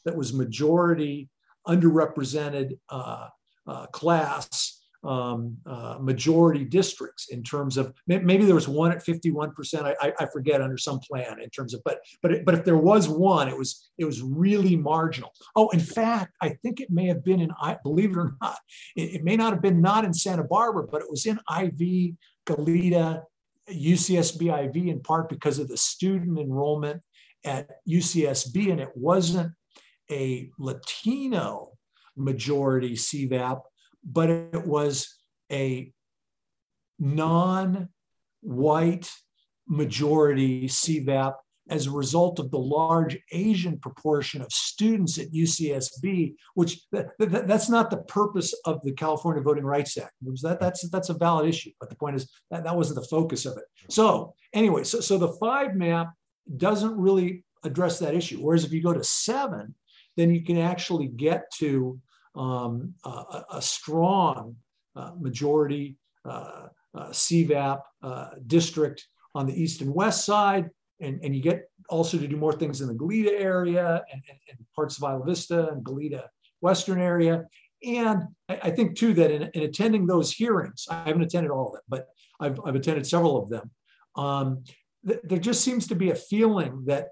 [0.06, 1.30] that was majority
[1.68, 3.28] underrepresented uh,
[3.68, 9.52] uh, class um, uh, majority districts in terms of maybe there was one at 51
[9.52, 12.78] percent I, I, forget under some plan in terms of but but but if there
[12.78, 15.32] was one it was it was really marginal.
[15.56, 18.58] Oh in fact i think it may have been in i believe it or not
[18.96, 22.16] it, it may not have been not in santa barbara but it was in iv
[22.46, 23.24] goleta
[23.70, 27.02] ucsb iv in part because of the student enrollment
[27.44, 29.52] at ucsb and it wasn't
[30.12, 31.72] a latino
[32.16, 33.62] majority cvap
[34.04, 35.16] but it was
[35.52, 35.92] a
[37.00, 37.90] non
[38.42, 39.10] white
[39.68, 41.34] majority CVAP
[41.70, 46.82] as a result of the large Asian proportion of students at UCSB, which
[47.18, 50.14] that's not the purpose of the California Voting Rights Act.
[50.42, 53.46] That, that's, that's a valid issue, but the point is that, that wasn't the focus
[53.46, 53.64] of it.
[53.90, 56.12] So anyway, so, so the five map
[56.58, 58.40] doesn't really address that issue.
[58.40, 59.76] Whereas if you go to seven,
[60.18, 62.00] then you can actually get to
[62.36, 64.56] um, a, a, strong
[64.96, 69.06] uh, majority uh, uh CVAP uh, district
[69.36, 70.70] on the east and west side.
[71.00, 74.40] And, and you get also to do more things in the Goleta area and, and,
[74.50, 76.24] and parts of Isla Vista and Goleta
[76.62, 77.46] Western area.
[77.84, 81.68] And I, I think too that in, in, attending those hearings, I haven't attended all
[81.68, 82.08] of them, but
[82.40, 83.72] I've, I've attended several of them.
[84.16, 84.64] Um,
[85.08, 87.10] th- there just seems to be a feeling that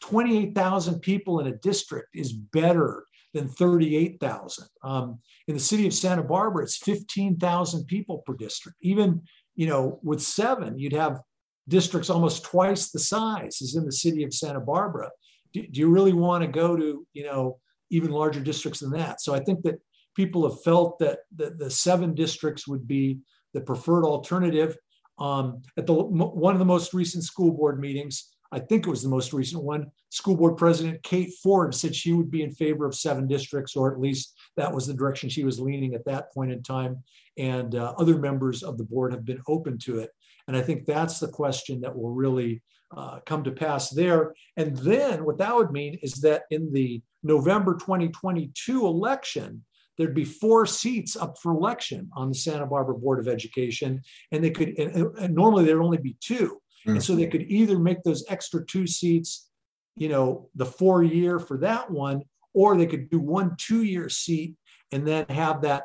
[0.00, 4.66] 28,000 people in a district is better than 38,000.
[4.82, 5.18] Um,
[5.48, 8.76] in the city of Santa Barbara, it's 15,000 people per district.
[8.82, 9.22] Even,
[9.54, 11.20] you know, with seven, you'd have
[11.68, 15.10] districts almost twice the size as in the city of Santa Barbara.
[15.52, 17.58] Do, do you really want to go to, you know,
[17.90, 19.20] even larger districts than that?
[19.20, 19.80] So I think that
[20.14, 23.18] people have felt that the, the seven districts would be
[23.54, 24.76] the preferred alternative.
[25.18, 29.02] Um, at the one of the most recent school board meetings, I think it was
[29.02, 32.84] the most recent one, school board president Kate Ford said she would be in favor
[32.84, 36.32] of seven districts, or at least that was the direction she was leaning at that
[36.34, 37.02] point in time.
[37.38, 40.10] And uh, other members of the board have been open to it.
[40.46, 42.62] And I think that's the question that will really
[42.94, 44.34] uh, come to pass there.
[44.58, 49.64] And then what that would mean is that in the November 2022 election,
[49.96, 54.02] there'd be four seats up for election on the Santa Barbara Board of Education.
[54.30, 56.61] And they could, and, and normally there'd only be two.
[56.86, 56.92] Mm.
[56.92, 59.48] And so they could either make those extra two seats,
[59.96, 62.22] you know, the four year for that one,
[62.54, 64.54] or they could do one two year seat
[64.90, 65.84] and then have that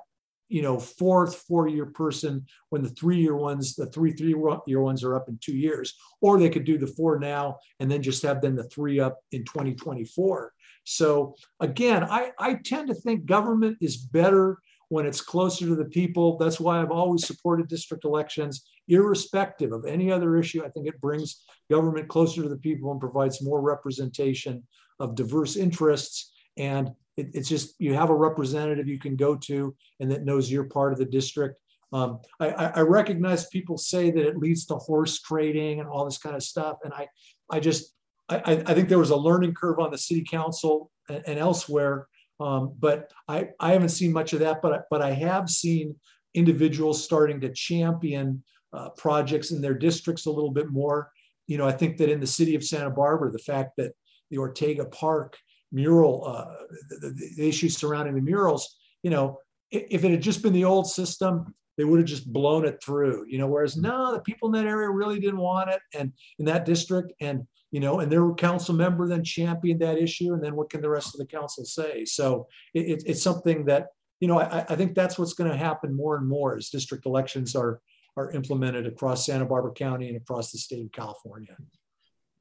[0.50, 5.28] you know, fourth four-year person when the three-year ones, the three three-year ones are up
[5.28, 8.56] in two years, or they could do the four now and then just have then
[8.56, 10.54] the three up in 2024.
[10.86, 15.86] So again, I, I tend to think government is better when it's closer to the
[15.86, 16.38] people.
[16.38, 20.64] That's why I've always supported district elections, irrespective of any other issue.
[20.64, 24.64] I think it brings government closer to the people and provides more representation
[25.00, 26.32] of diverse interests.
[26.58, 30.52] And it, it's just you have a representative you can go to and that knows
[30.52, 31.60] you're part of the district.
[31.94, 36.18] Um, I, I, recognize people say that it leads to horse trading and all this
[36.18, 37.08] kind of stuff, and I,
[37.50, 37.94] I just,
[38.28, 42.08] I, I think there was a learning curve on the city council and, and elsewhere,
[42.42, 44.62] um, but I, I haven't seen much of that.
[44.62, 45.96] But but I have seen
[46.34, 48.44] individuals starting to champion
[48.78, 51.12] uh, projects in their districts a little bit more.
[51.48, 53.94] You know, I think that in the city of Santa Barbara, the fact that
[54.30, 55.38] the Ortega Park
[55.72, 56.46] mural, uh,
[56.90, 59.40] the, the, issues surrounding the murals, you know,
[59.72, 63.26] if it had just been the old system, they would have just blown it through,
[63.28, 65.80] you know, whereas no, the people in that area really didn't want it.
[65.94, 70.34] And in that district and, you know, and their council member then championed that issue.
[70.34, 72.06] And then what can the rest of the council say?
[72.06, 73.88] So it, it's something that,
[74.20, 77.06] you know, I, I think that's what's going to happen more and more as district
[77.06, 77.82] elections are,
[78.18, 81.56] are implemented across Santa Barbara County and across the state of California.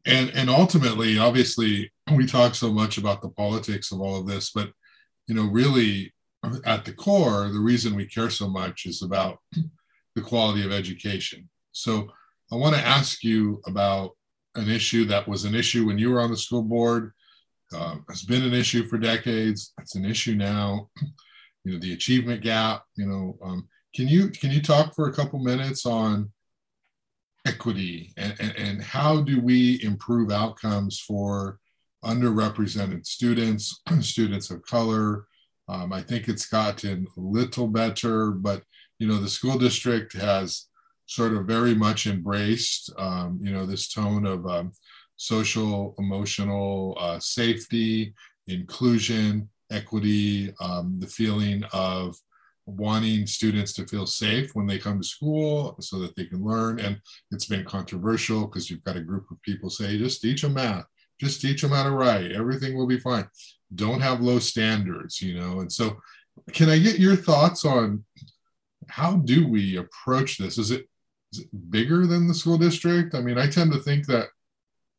[0.06, 4.50] And and ultimately obviously we talk so much about the politics of all of this
[4.50, 4.70] but
[5.26, 6.14] you know really
[6.64, 9.38] at the core the reason we care so much is about
[10.14, 11.48] the quality of education.
[11.72, 12.08] So
[12.52, 14.12] i want to ask you about
[14.54, 17.12] an issue that was an issue when you were on the school board
[17.74, 19.72] uh, has been an issue for decades.
[19.80, 20.90] It's an issue now.
[21.64, 23.66] You know the achievement gap you know um,
[23.96, 26.30] can you can you talk for a couple minutes on
[27.46, 31.58] equity and, and, and how do we improve outcomes for
[32.04, 35.26] underrepresented students, students of color.
[35.68, 38.62] Um, I think it's gotten a little better, but
[38.98, 40.66] you know the school district has
[41.06, 44.72] sort of very much embraced um, you know this tone of um,
[45.16, 48.14] social, emotional uh, safety,
[48.46, 52.16] inclusion, equity, um, the feeling of
[52.66, 56.80] wanting students to feel safe when they come to school so that they can learn.
[56.80, 57.00] And
[57.30, 60.84] it's been controversial because you've got a group of people say, just teach them math,
[61.20, 63.28] just teach them how to write, everything will be fine.
[63.74, 65.60] Don't have low standards, you know.
[65.60, 65.96] And so,
[66.52, 68.04] can I get your thoughts on
[68.88, 70.58] how do we approach this?
[70.58, 70.86] Is it,
[71.32, 73.14] is it bigger than the school district?
[73.14, 74.28] I mean, I tend to think that.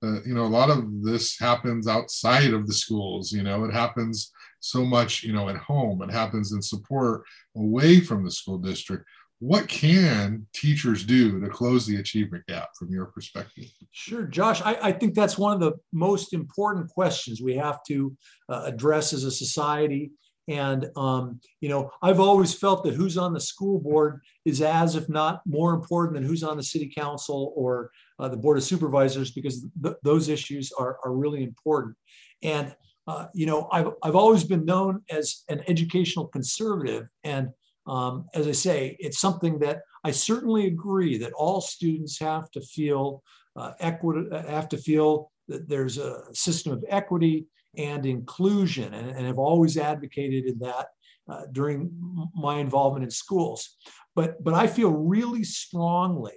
[0.03, 3.31] Uh, you know, a lot of this happens outside of the schools.
[3.31, 6.01] You know, it happens so much, you know, at home.
[6.01, 7.23] It happens in support
[7.55, 9.05] away from the school district.
[9.39, 13.65] What can teachers do to close the achievement gap from your perspective?
[13.91, 14.61] Sure, Josh.
[14.63, 18.15] I, I think that's one of the most important questions we have to
[18.49, 20.11] uh, address as a society.
[20.47, 24.95] And, um, you know, I've always felt that who's on the school board is as,
[24.95, 28.63] if not more important than who's on the city council or uh, the board of
[28.63, 31.95] supervisors, because th- those issues are, are really important.
[32.41, 32.75] And
[33.07, 37.07] uh, you know, I've, I've always been known as an educational conservative.
[37.23, 37.49] And
[37.85, 42.61] um, as I say, it's something that I certainly agree that all students have to
[42.61, 43.23] feel
[43.55, 49.37] uh, have to feel that there's a system of equity and inclusion, and, and have
[49.37, 50.87] always advocated in that
[51.29, 51.91] uh, during
[52.35, 53.77] my involvement in schools.
[54.15, 56.33] But, but I feel really strongly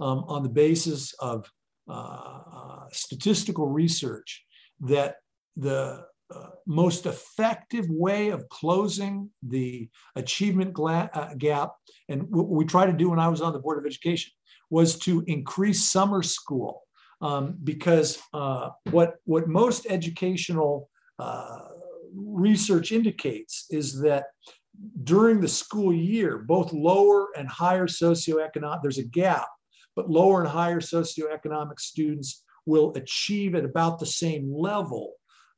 [0.00, 1.50] um, on the basis of
[1.88, 4.44] uh, uh statistical research
[4.80, 5.16] that
[5.56, 11.72] the uh, most effective way of closing the achievement uh, gap,
[12.08, 14.32] and what we tried to do when I was on the Board of Education,
[14.70, 16.82] was to increase summer school.
[17.22, 21.68] Um, because uh, what, what most educational uh,
[22.14, 24.26] research indicates is that
[25.04, 29.46] during the school year, both lower and higher socioeconomic, there's a gap,
[29.94, 35.14] but lower and higher socioeconomic students will achieve at about the same level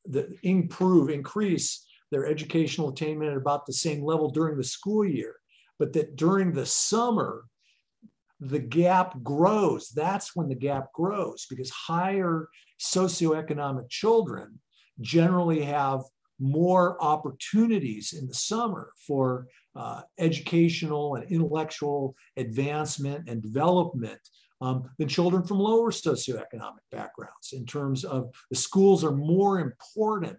[0.06, 5.36] that improve, increase their educational attainment at about the same level during the school year,
[5.78, 7.44] but that during the summer,
[8.48, 9.90] the gap grows.
[9.90, 12.48] That's when the gap grows because higher
[12.80, 14.60] socioeconomic children
[15.00, 16.02] generally have
[16.40, 24.20] more opportunities in the summer for uh, educational and intellectual advancement and development
[24.60, 30.38] um, than children from lower socioeconomic backgrounds in terms of the schools are more important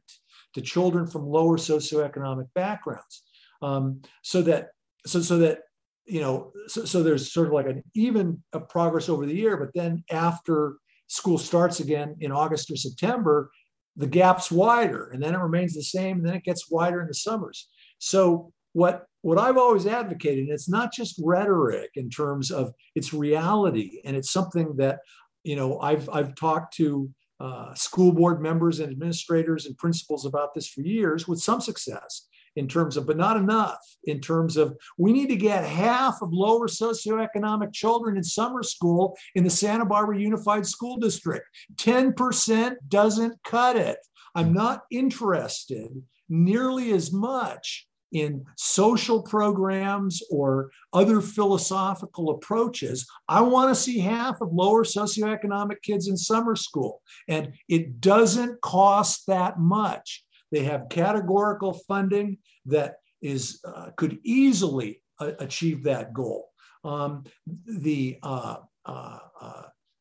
[0.53, 3.23] to children from lower socioeconomic backgrounds.
[3.61, 4.69] Um, so that
[5.05, 5.59] so so that
[6.05, 9.57] you know so, so there's sort of like an even a progress over the year,
[9.57, 10.77] but then after
[11.07, 13.49] school starts again in August or September,
[13.95, 17.07] the gap's wider and then it remains the same and then it gets wider in
[17.07, 17.69] the summers.
[17.99, 23.11] So what what I've always advocated, and it's not just rhetoric in terms of its
[23.11, 24.99] reality, and it's something that
[25.43, 30.53] you know I've I've talked to uh, school board members and administrators and principals about
[30.53, 34.77] this for years with some success in terms of, but not enough in terms of
[34.97, 39.85] we need to get half of lower socioeconomic children in summer school in the Santa
[39.85, 41.45] Barbara Unified School District.
[41.75, 43.97] 10% doesn't cut it.
[44.35, 45.89] I'm not interested
[46.29, 53.05] nearly as much in social programs or other philosophical approaches.
[53.27, 57.01] I want to see half of lower socioeconomic kids in summer school.
[57.27, 60.24] And it doesn't cost that much.
[60.55, 62.37] They have categorical funding
[62.67, 66.47] that is uh, could easily uh, achieve that goal.
[66.85, 67.25] Um,
[67.65, 69.19] the uh, uh,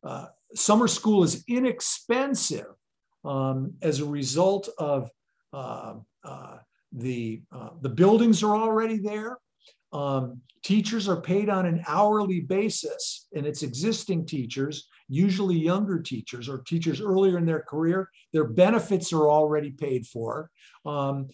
[0.04, 2.72] uh, summer school is inexpensive
[3.24, 5.10] um, as a result of
[6.92, 7.42] the
[7.82, 9.38] the buildings are already there.
[9.94, 16.48] Um, teachers are paid on an hourly basis, and it's existing teachers, usually younger teachers
[16.48, 18.10] or teachers earlier in their career.
[18.32, 20.50] Their benefits are already paid for.
[20.84, 21.28] Um,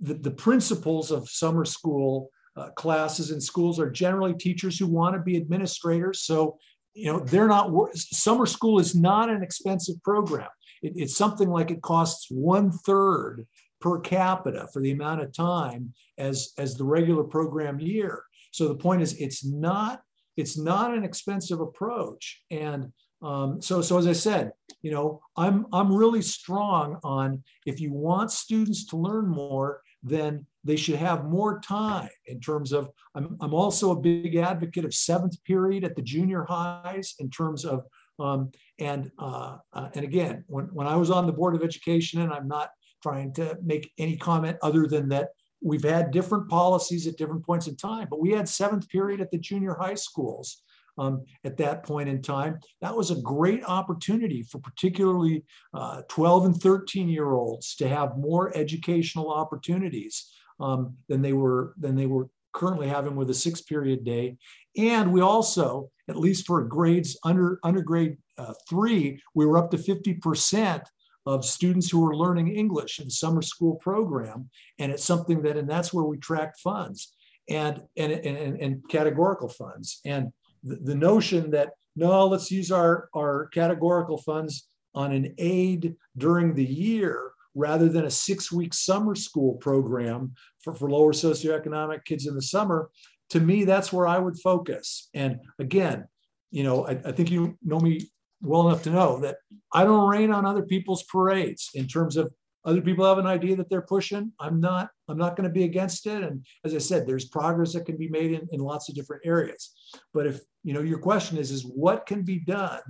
[0.00, 5.14] the, the principals of summer school uh, classes in schools are generally teachers who want
[5.14, 6.22] to be administrators.
[6.22, 6.58] So,
[6.94, 10.48] you know, they're not, summer school is not an expensive program.
[10.82, 13.46] It, it's something like it costs one third
[13.80, 18.22] per capita for the amount of time as, as the regular program year.
[18.52, 20.02] So the point is it's not,
[20.36, 22.42] it's not an expensive approach.
[22.50, 24.52] And um, so, so as I said,
[24.82, 30.46] you know, I'm, I'm really strong on if you want students to learn more, then
[30.64, 34.94] they should have more time in terms of, I'm, I'm also a big advocate of
[34.94, 37.84] seventh period at the junior highs in terms of,
[38.18, 42.20] um, and, uh, uh, and again, when, when I was on the Board of Education,
[42.20, 42.70] and I'm not
[43.06, 45.28] trying to make any comment other than that
[45.62, 49.30] we've had different policies at different points in time, but we had seventh period at
[49.30, 50.62] the junior high schools
[50.98, 52.58] um, at that point in time.
[52.80, 58.18] That was a great opportunity for particularly uh, 12 and 13 year olds to have
[58.18, 63.60] more educational opportunities um, than they were than they were currently having with a six
[63.60, 64.36] period day.
[64.76, 69.78] And we also, at least for grades under undergrade uh, three, we were up to
[69.78, 70.82] 50 percent
[71.26, 74.48] of students who are learning English in summer school program.
[74.78, 77.14] And it's something that, and that's where we track funds
[77.48, 80.00] and, and, and, and categorical funds.
[80.04, 85.94] And the, the notion that, no, let's use our, our categorical funds on an aid
[86.16, 92.04] during the year rather than a six week summer school program for, for lower socioeconomic
[92.04, 92.90] kids in the summer.
[93.30, 95.08] To me, that's where I would focus.
[95.14, 96.06] And again,
[96.50, 98.08] you know, I, I think you know me
[98.42, 99.36] well enough to know that
[99.72, 102.32] I don't rain on other people's parades in terms of
[102.64, 104.32] other people have an idea that they're pushing.
[104.40, 106.24] I'm not, I'm not going to be against it.
[106.24, 109.22] And as I said, there's progress that can be made in, in lots of different
[109.24, 109.72] areas.
[110.12, 112.80] But if, you know, your question is, is what can be done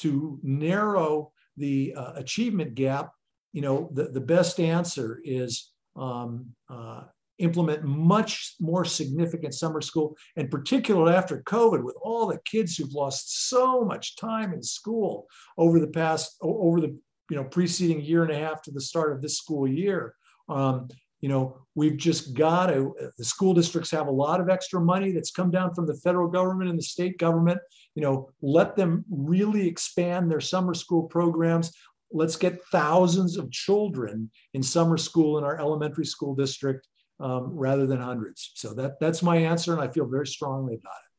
[0.00, 3.10] to narrow the uh, achievement gap?
[3.54, 7.04] You know, the, the best answer is um, uh,
[7.42, 12.92] implement much more significant summer school, and particularly after COVID, with all the kids who've
[12.92, 15.26] lost so much time in school
[15.58, 16.96] over the past, over the
[17.30, 20.14] you know preceding year and a half to the start of this school year.
[20.48, 20.88] Um,
[21.20, 25.12] you know, we've just got to, the school districts have a lot of extra money
[25.12, 27.60] that's come down from the federal government and the state government.
[27.94, 31.72] You know, let them really expand their summer school programs.
[32.10, 36.88] Let's get thousands of children in summer school in our elementary school district
[37.20, 38.52] um, rather than hundreds.
[38.54, 41.12] So that that's my answer, and I feel very strongly about it.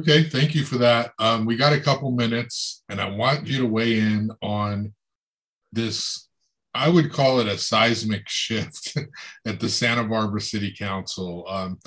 [0.00, 1.12] Okay, thank you for that.
[1.18, 4.94] Um, we got a couple minutes, and I want you to weigh in on
[5.72, 6.28] this.
[6.72, 8.96] I would call it a seismic shift
[9.46, 11.44] at the Santa Barbara City Council.
[11.48, 11.80] Um,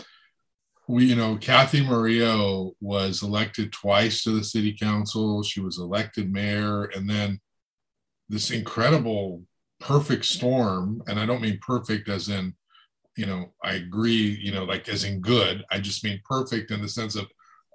[0.87, 5.41] we, you know, Cathy Murillo was elected twice to the city council.
[5.41, 7.39] She was elected mayor, and then
[8.27, 9.43] this incredible
[9.79, 11.01] perfect storm.
[11.07, 12.55] And I don't mean perfect as in
[13.15, 15.63] you know, I agree, you know, like as in good.
[15.69, 17.27] I just mean perfect in the sense of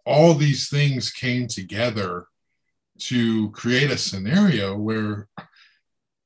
[0.04, 2.26] all these things came together
[2.98, 5.28] to create a scenario where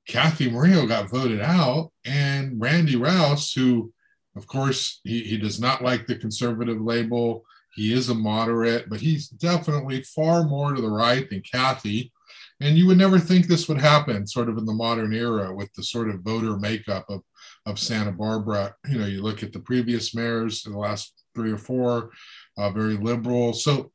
[0.09, 3.93] Cathy Murillo got voted out and Randy Rowse, who,
[4.37, 7.45] of course, he, he does not like the conservative label.
[7.75, 12.13] He is a moderate, but he's definitely far more to the right than Cathy.
[12.61, 15.73] And you would never think this would happen sort of in the modern era with
[15.75, 17.23] the sort of voter makeup of
[17.67, 18.75] of Santa Barbara.
[18.89, 22.11] You know, you look at the previous mayors in the last three or four,
[22.59, 23.53] uh, very liberal.
[23.53, 23.93] So,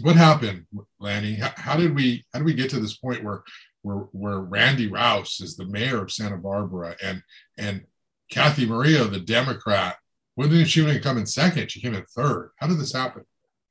[0.00, 0.66] what happened,
[0.98, 1.34] Lanny?
[1.34, 3.42] How, how, did we how did we get to this point where
[3.82, 7.22] where where Randy Rowse is the mayor of Santa Barbara and
[7.58, 7.82] and
[8.30, 9.96] Cathy Murillo, the Democrat,
[10.36, 11.70] Well, didn't she even come in second?
[11.70, 12.52] She came in third.
[12.56, 13.24] How did this happen?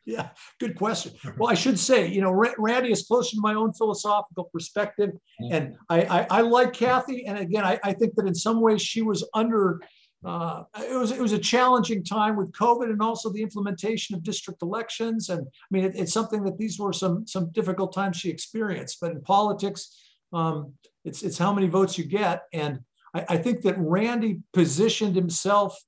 [0.10, 0.30] Yeah,
[0.60, 1.14] good question.
[1.38, 5.12] Well, I should say, you know, Randy is closer to my own philosophical perspective,
[5.52, 7.26] and I, I, I like Cathy.
[7.28, 9.82] And again, I, I think that in some ways she was under.
[10.26, 14.24] Uh, it was it was a challenging time with COVID and also the implementation of
[14.24, 15.30] district elections.
[15.30, 18.98] And I mean, it, it's something that these were some some difficult times she experienced.
[19.00, 19.96] But in politics,
[20.34, 20.74] um,
[21.06, 22.44] it's it's how many votes you get.
[22.52, 22.80] And
[23.16, 25.80] I, I think that Randy positioned himself.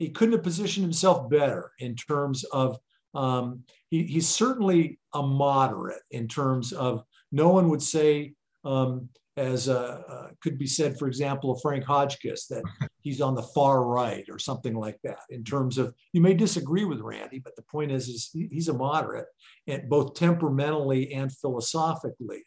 [0.00, 2.78] He couldn't have positioned himself better in terms of
[3.16, 7.02] um, he, he's certainly a moderate in terms of
[7.32, 11.84] no one would say, um, as uh, uh, could be said, for example, of Frank
[11.84, 12.62] Hotchkiss, that
[13.00, 15.20] he's on the far right or something like that.
[15.30, 18.74] In terms of, you may disagree with Randy, but the point is, is he's a
[18.74, 19.26] moderate,
[19.66, 22.44] and both temperamentally and philosophically.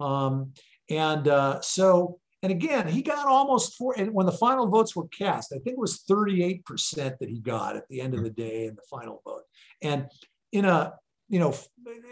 [0.00, 0.52] Um,
[0.88, 3.94] and uh, so, and again, he got almost four.
[3.96, 6.64] And when the final votes were cast, I think it was 38%
[7.18, 9.44] that he got at the end of the day in the final vote.
[9.82, 10.06] And
[10.52, 10.94] in a,
[11.28, 11.54] you know,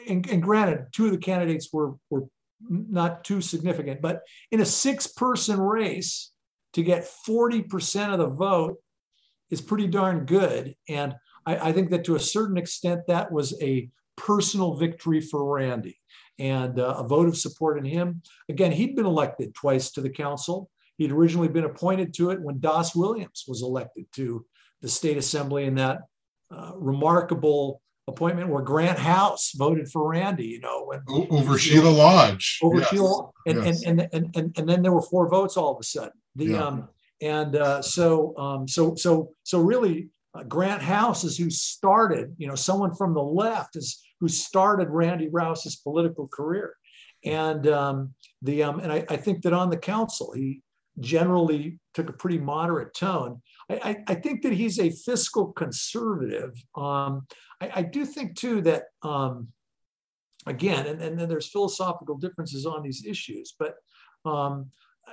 [0.09, 2.27] and, and granted, two of the candidates were, were
[2.69, 6.33] not too significant, but in a six person race,
[6.75, 8.77] to get 40% of the vote
[9.51, 10.75] is pretty darn good.
[10.89, 11.15] And
[11.45, 15.99] I, I, think that to a certain extent, that was a personal victory for Randy
[16.39, 18.23] and uh, a vote of support in him.
[18.49, 20.71] Again, he'd been elected twice to the council.
[20.97, 24.45] He'd originally been appointed to it when Das Williams was elected to
[24.81, 26.03] the state assembly in that
[26.51, 32.59] uh, remarkable appointment where Grant House voted for Randy, you know, when over Sheila Lodge.
[32.63, 32.89] Over yes.
[32.89, 33.85] Sheila and, yes.
[33.85, 36.13] and, and, and, and, and then there were four votes all of a sudden.
[36.37, 36.65] The yeah.
[36.65, 36.89] um
[37.23, 42.47] and uh, so um so so so really uh, Grant House is who started, you
[42.47, 46.77] know, someone from the left is who started Randy Rowse's political career.
[47.25, 50.63] And um, the um, and I, I think that on the council, he
[50.99, 53.43] generally took a pretty moderate tone.
[53.71, 56.55] I, I, think that he's a fiscal conservative.
[56.75, 57.27] Um,
[57.61, 59.49] I, I, do think too that um,
[60.47, 63.75] again, and, and then there's philosophical differences on these issues, but
[64.25, 64.71] um,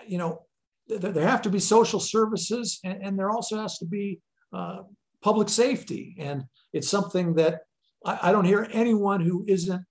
[0.08, 0.44] you know,
[0.90, 4.20] th- there have to be social services, and, and there also has to be
[4.54, 4.80] uh,
[5.22, 6.44] public safety, and
[6.74, 7.62] it's something that
[8.06, 9.84] I, I don't hear anyone who isn't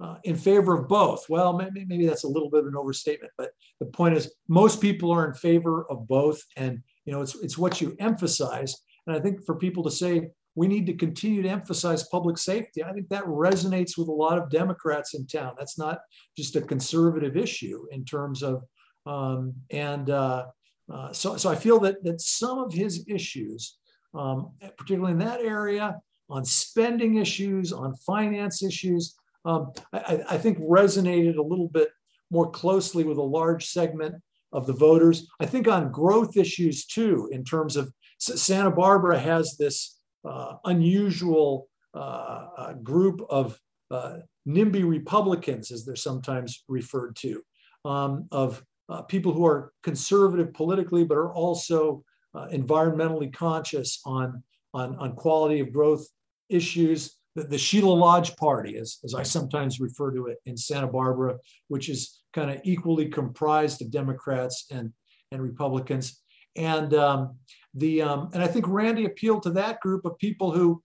[0.00, 1.28] uh, in favor of both.
[1.28, 3.50] Well, maybe, maybe that's a little bit of an overstatement, but
[3.80, 7.56] the point is most people are in favor of both, and you know it's it's
[7.56, 8.74] what you emphasize.
[9.06, 12.82] And I think for people to say we need to continue to emphasize public safety,
[12.82, 15.54] I think that resonates with a lot of Democrats in town.
[15.58, 15.98] That's not
[16.36, 18.62] just a conservative issue in terms of
[19.06, 20.46] um, and uh,
[20.92, 23.78] uh, so so I feel that that some of his issues,
[24.14, 25.96] um, particularly in that area,
[26.28, 31.88] on spending issues, on finance issues, um, I, I, think resonated a little bit
[32.32, 34.16] more closely with a large segment
[34.52, 35.28] of the voters.
[35.40, 41.68] I think on growth issues too, in terms of Santa Barbara has this uh, unusual
[41.94, 43.58] uh, uh, group of
[43.90, 44.18] uh,
[44.48, 47.42] NIMBY Republicans, as they're sometimes referred to,
[47.84, 54.42] um, of uh, people who are conservative politically, but are also uh, environmentally conscious on,
[54.74, 56.06] on, on quality of growth
[56.48, 60.88] issues the, the Sheila Lodge Party, as, as I sometimes refer to it in Santa
[60.88, 61.36] Barbara,
[61.68, 64.92] which is kind of equally comprised of Democrats and,
[65.32, 66.22] and Republicans.
[66.54, 67.36] And um,
[67.74, 70.82] the um, and I think Randy appealed to that group of people who,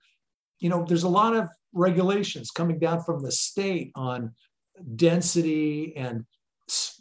[0.59, 4.33] you know, there's a lot of regulations coming down from the state on
[4.95, 6.25] density and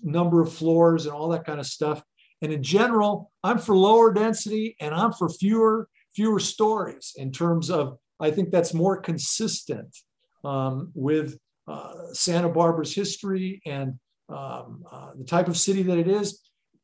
[0.02, 2.02] number of floors and all that kind of stuff.
[2.42, 7.70] And in general, I'm for lower density and I'm for fewer fewer stories in terms
[7.70, 9.96] of I think that's more consistent
[10.44, 11.38] um, with
[11.68, 13.98] uh, Santa Barbara's history and
[14.30, 16.40] um, uh, the type of city that it is.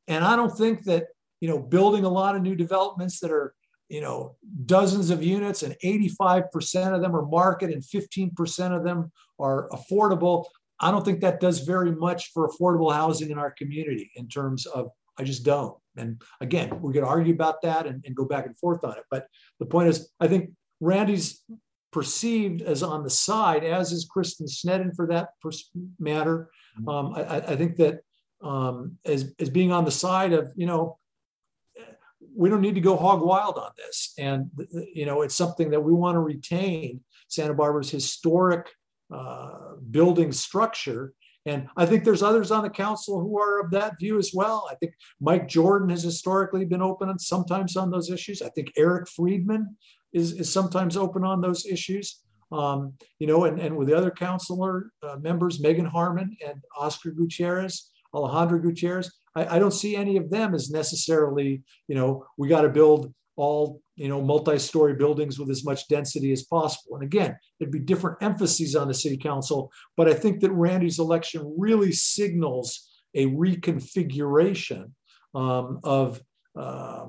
[0.08, 1.06] And I don't think that,
[1.40, 3.54] you know, building a lot of new developments that are,
[3.88, 9.12] you know, dozens of units and 85% of them are market and 15% of them
[9.38, 10.46] are affordable.
[10.80, 14.66] I don't think that does very much for affordable housing in our community in terms
[14.66, 15.76] of, I just don't.
[15.96, 19.04] And again, going to argue about that and, and go back and forth on it.
[19.10, 19.26] But
[19.58, 21.42] the point is, I think Randy's
[21.92, 25.30] perceived as on the side, as is Kristen Sneddon for that
[25.98, 26.50] matter.
[26.78, 26.88] Mm-hmm.
[26.88, 28.00] Um, I, I, think that
[28.42, 30.98] um, as, as being on the side of, you know,
[32.34, 34.12] we don't need to go hog wild on this.
[34.18, 34.50] And,
[34.92, 38.68] you know, it's something that we want to retain Santa Barbara's historic
[39.12, 41.14] uh, building structure.
[41.46, 44.68] And I think there's others on the council who are of that view as well.
[44.70, 48.42] I think Mike Jordan has historically been open and sometimes on those issues.
[48.42, 49.76] I think Eric Friedman
[50.12, 52.20] is, is sometimes open on those issues.
[52.52, 57.10] Um, you know, and, and with the other counselor uh, members, Meagan Harmon and Oscar
[57.10, 62.48] Gutierrez, Alejandra Gutierrez, I, I don't see any of them as necessarily, you know, we
[62.48, 66.96] got to build all you know, multi-story buildings with as much density as possible.
[66.96, 70.98] And again, there'd be different emphases on the city council, but I think that Randy's
[70.98, 74.90] election really signals a reconfiguration
[75.34, 76.20] um, of
[76.58, 77.06] uh,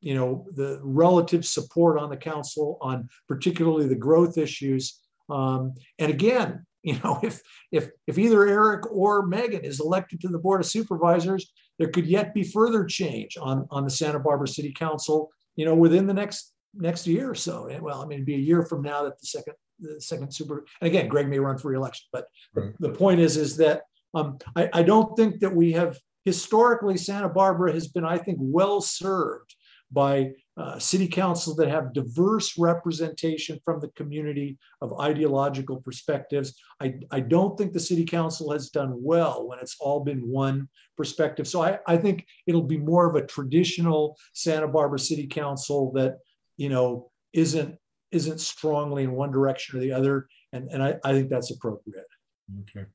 [0.00, 4.98] you know the relative support on the council on particularly the growth issues.
[5.28, 7.40] Um, and again, you know, if
[7.70, 12.06] if if either Eric or Meagan is elected to the board of supervisors, there could
[12.06, 15.30] yet be further change on on the Santa Barbara City Council.
[15.56, 17.68] You know, within the next next year or so.
[17.80, 20.64] Well, I mean, it'd be a year from now that the second the second super.
[20.80, 22.72] And again, Gregg may run for reelection, but right.
[22.78, 23.82] the, the point is is that
[24.14, 28.38] um, I, I don't think that we have historically Santa Barbara has been, I think,
[28.40, 29.54] well served
[29.92, 36.54] by uh, city councils that have diverse representation from the community of ideological perspectives.
[36.80, 40.68] I, I don't think the city council has done well when it's all been one
[40.96, 41.48] perspective.
[41.48, 46.18] So I, I think it'll be more of a traditional Santa Barbara City Council that,
[46.56, 47.76] you know, isn't
[48.12, 50.26] isn't strongly in one direction or the other.
[50.52, 52.06] And, and I, I think that's appropriate.
[52.62, 52.86] Okay.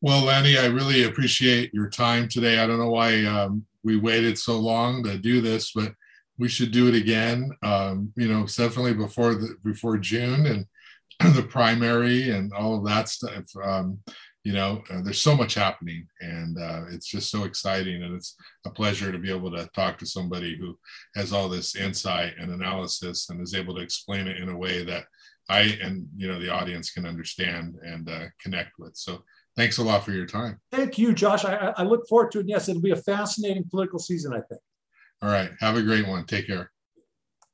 [0.00, 2.58] Well, Lanny, I really appreciate your time today.
[2.58, 5.92] I don't know why um, we waited so long to do this, but
[6.40, 7.50] we should do it again.
[7.62, 10.66] Um, you know, definitely before the before June and
[11.36, 13.44] the primary and all of that stuff.
[13.62, 13.98] Um,
[14.42, 18.36] you know, uh, there's so much happening, and uh, it's just so exciting, and it's
[18.64, 20.78] a pleasure to be able to talk to somebody who
[21.14, 24.82] has all this insight and analysis and is able to explain it in a way
[24.82, 25.04] that
[25.50, 28.96] I and you know the audience can understand and uh, connect with.
[28.96, 29.24] So
[29.56, 30.58] thanks a lot for your time.
[30.72, 31.44] Thank you, Josh.
[31.44, 32.48] I, I look forward to it.
[32.48, 34.62] Yes, it'll be a fascinating political season, I think.
[35.22, 35.50] All right.
[35.60, 36.24] Have a great one.
[36.26, 36.70] Take care.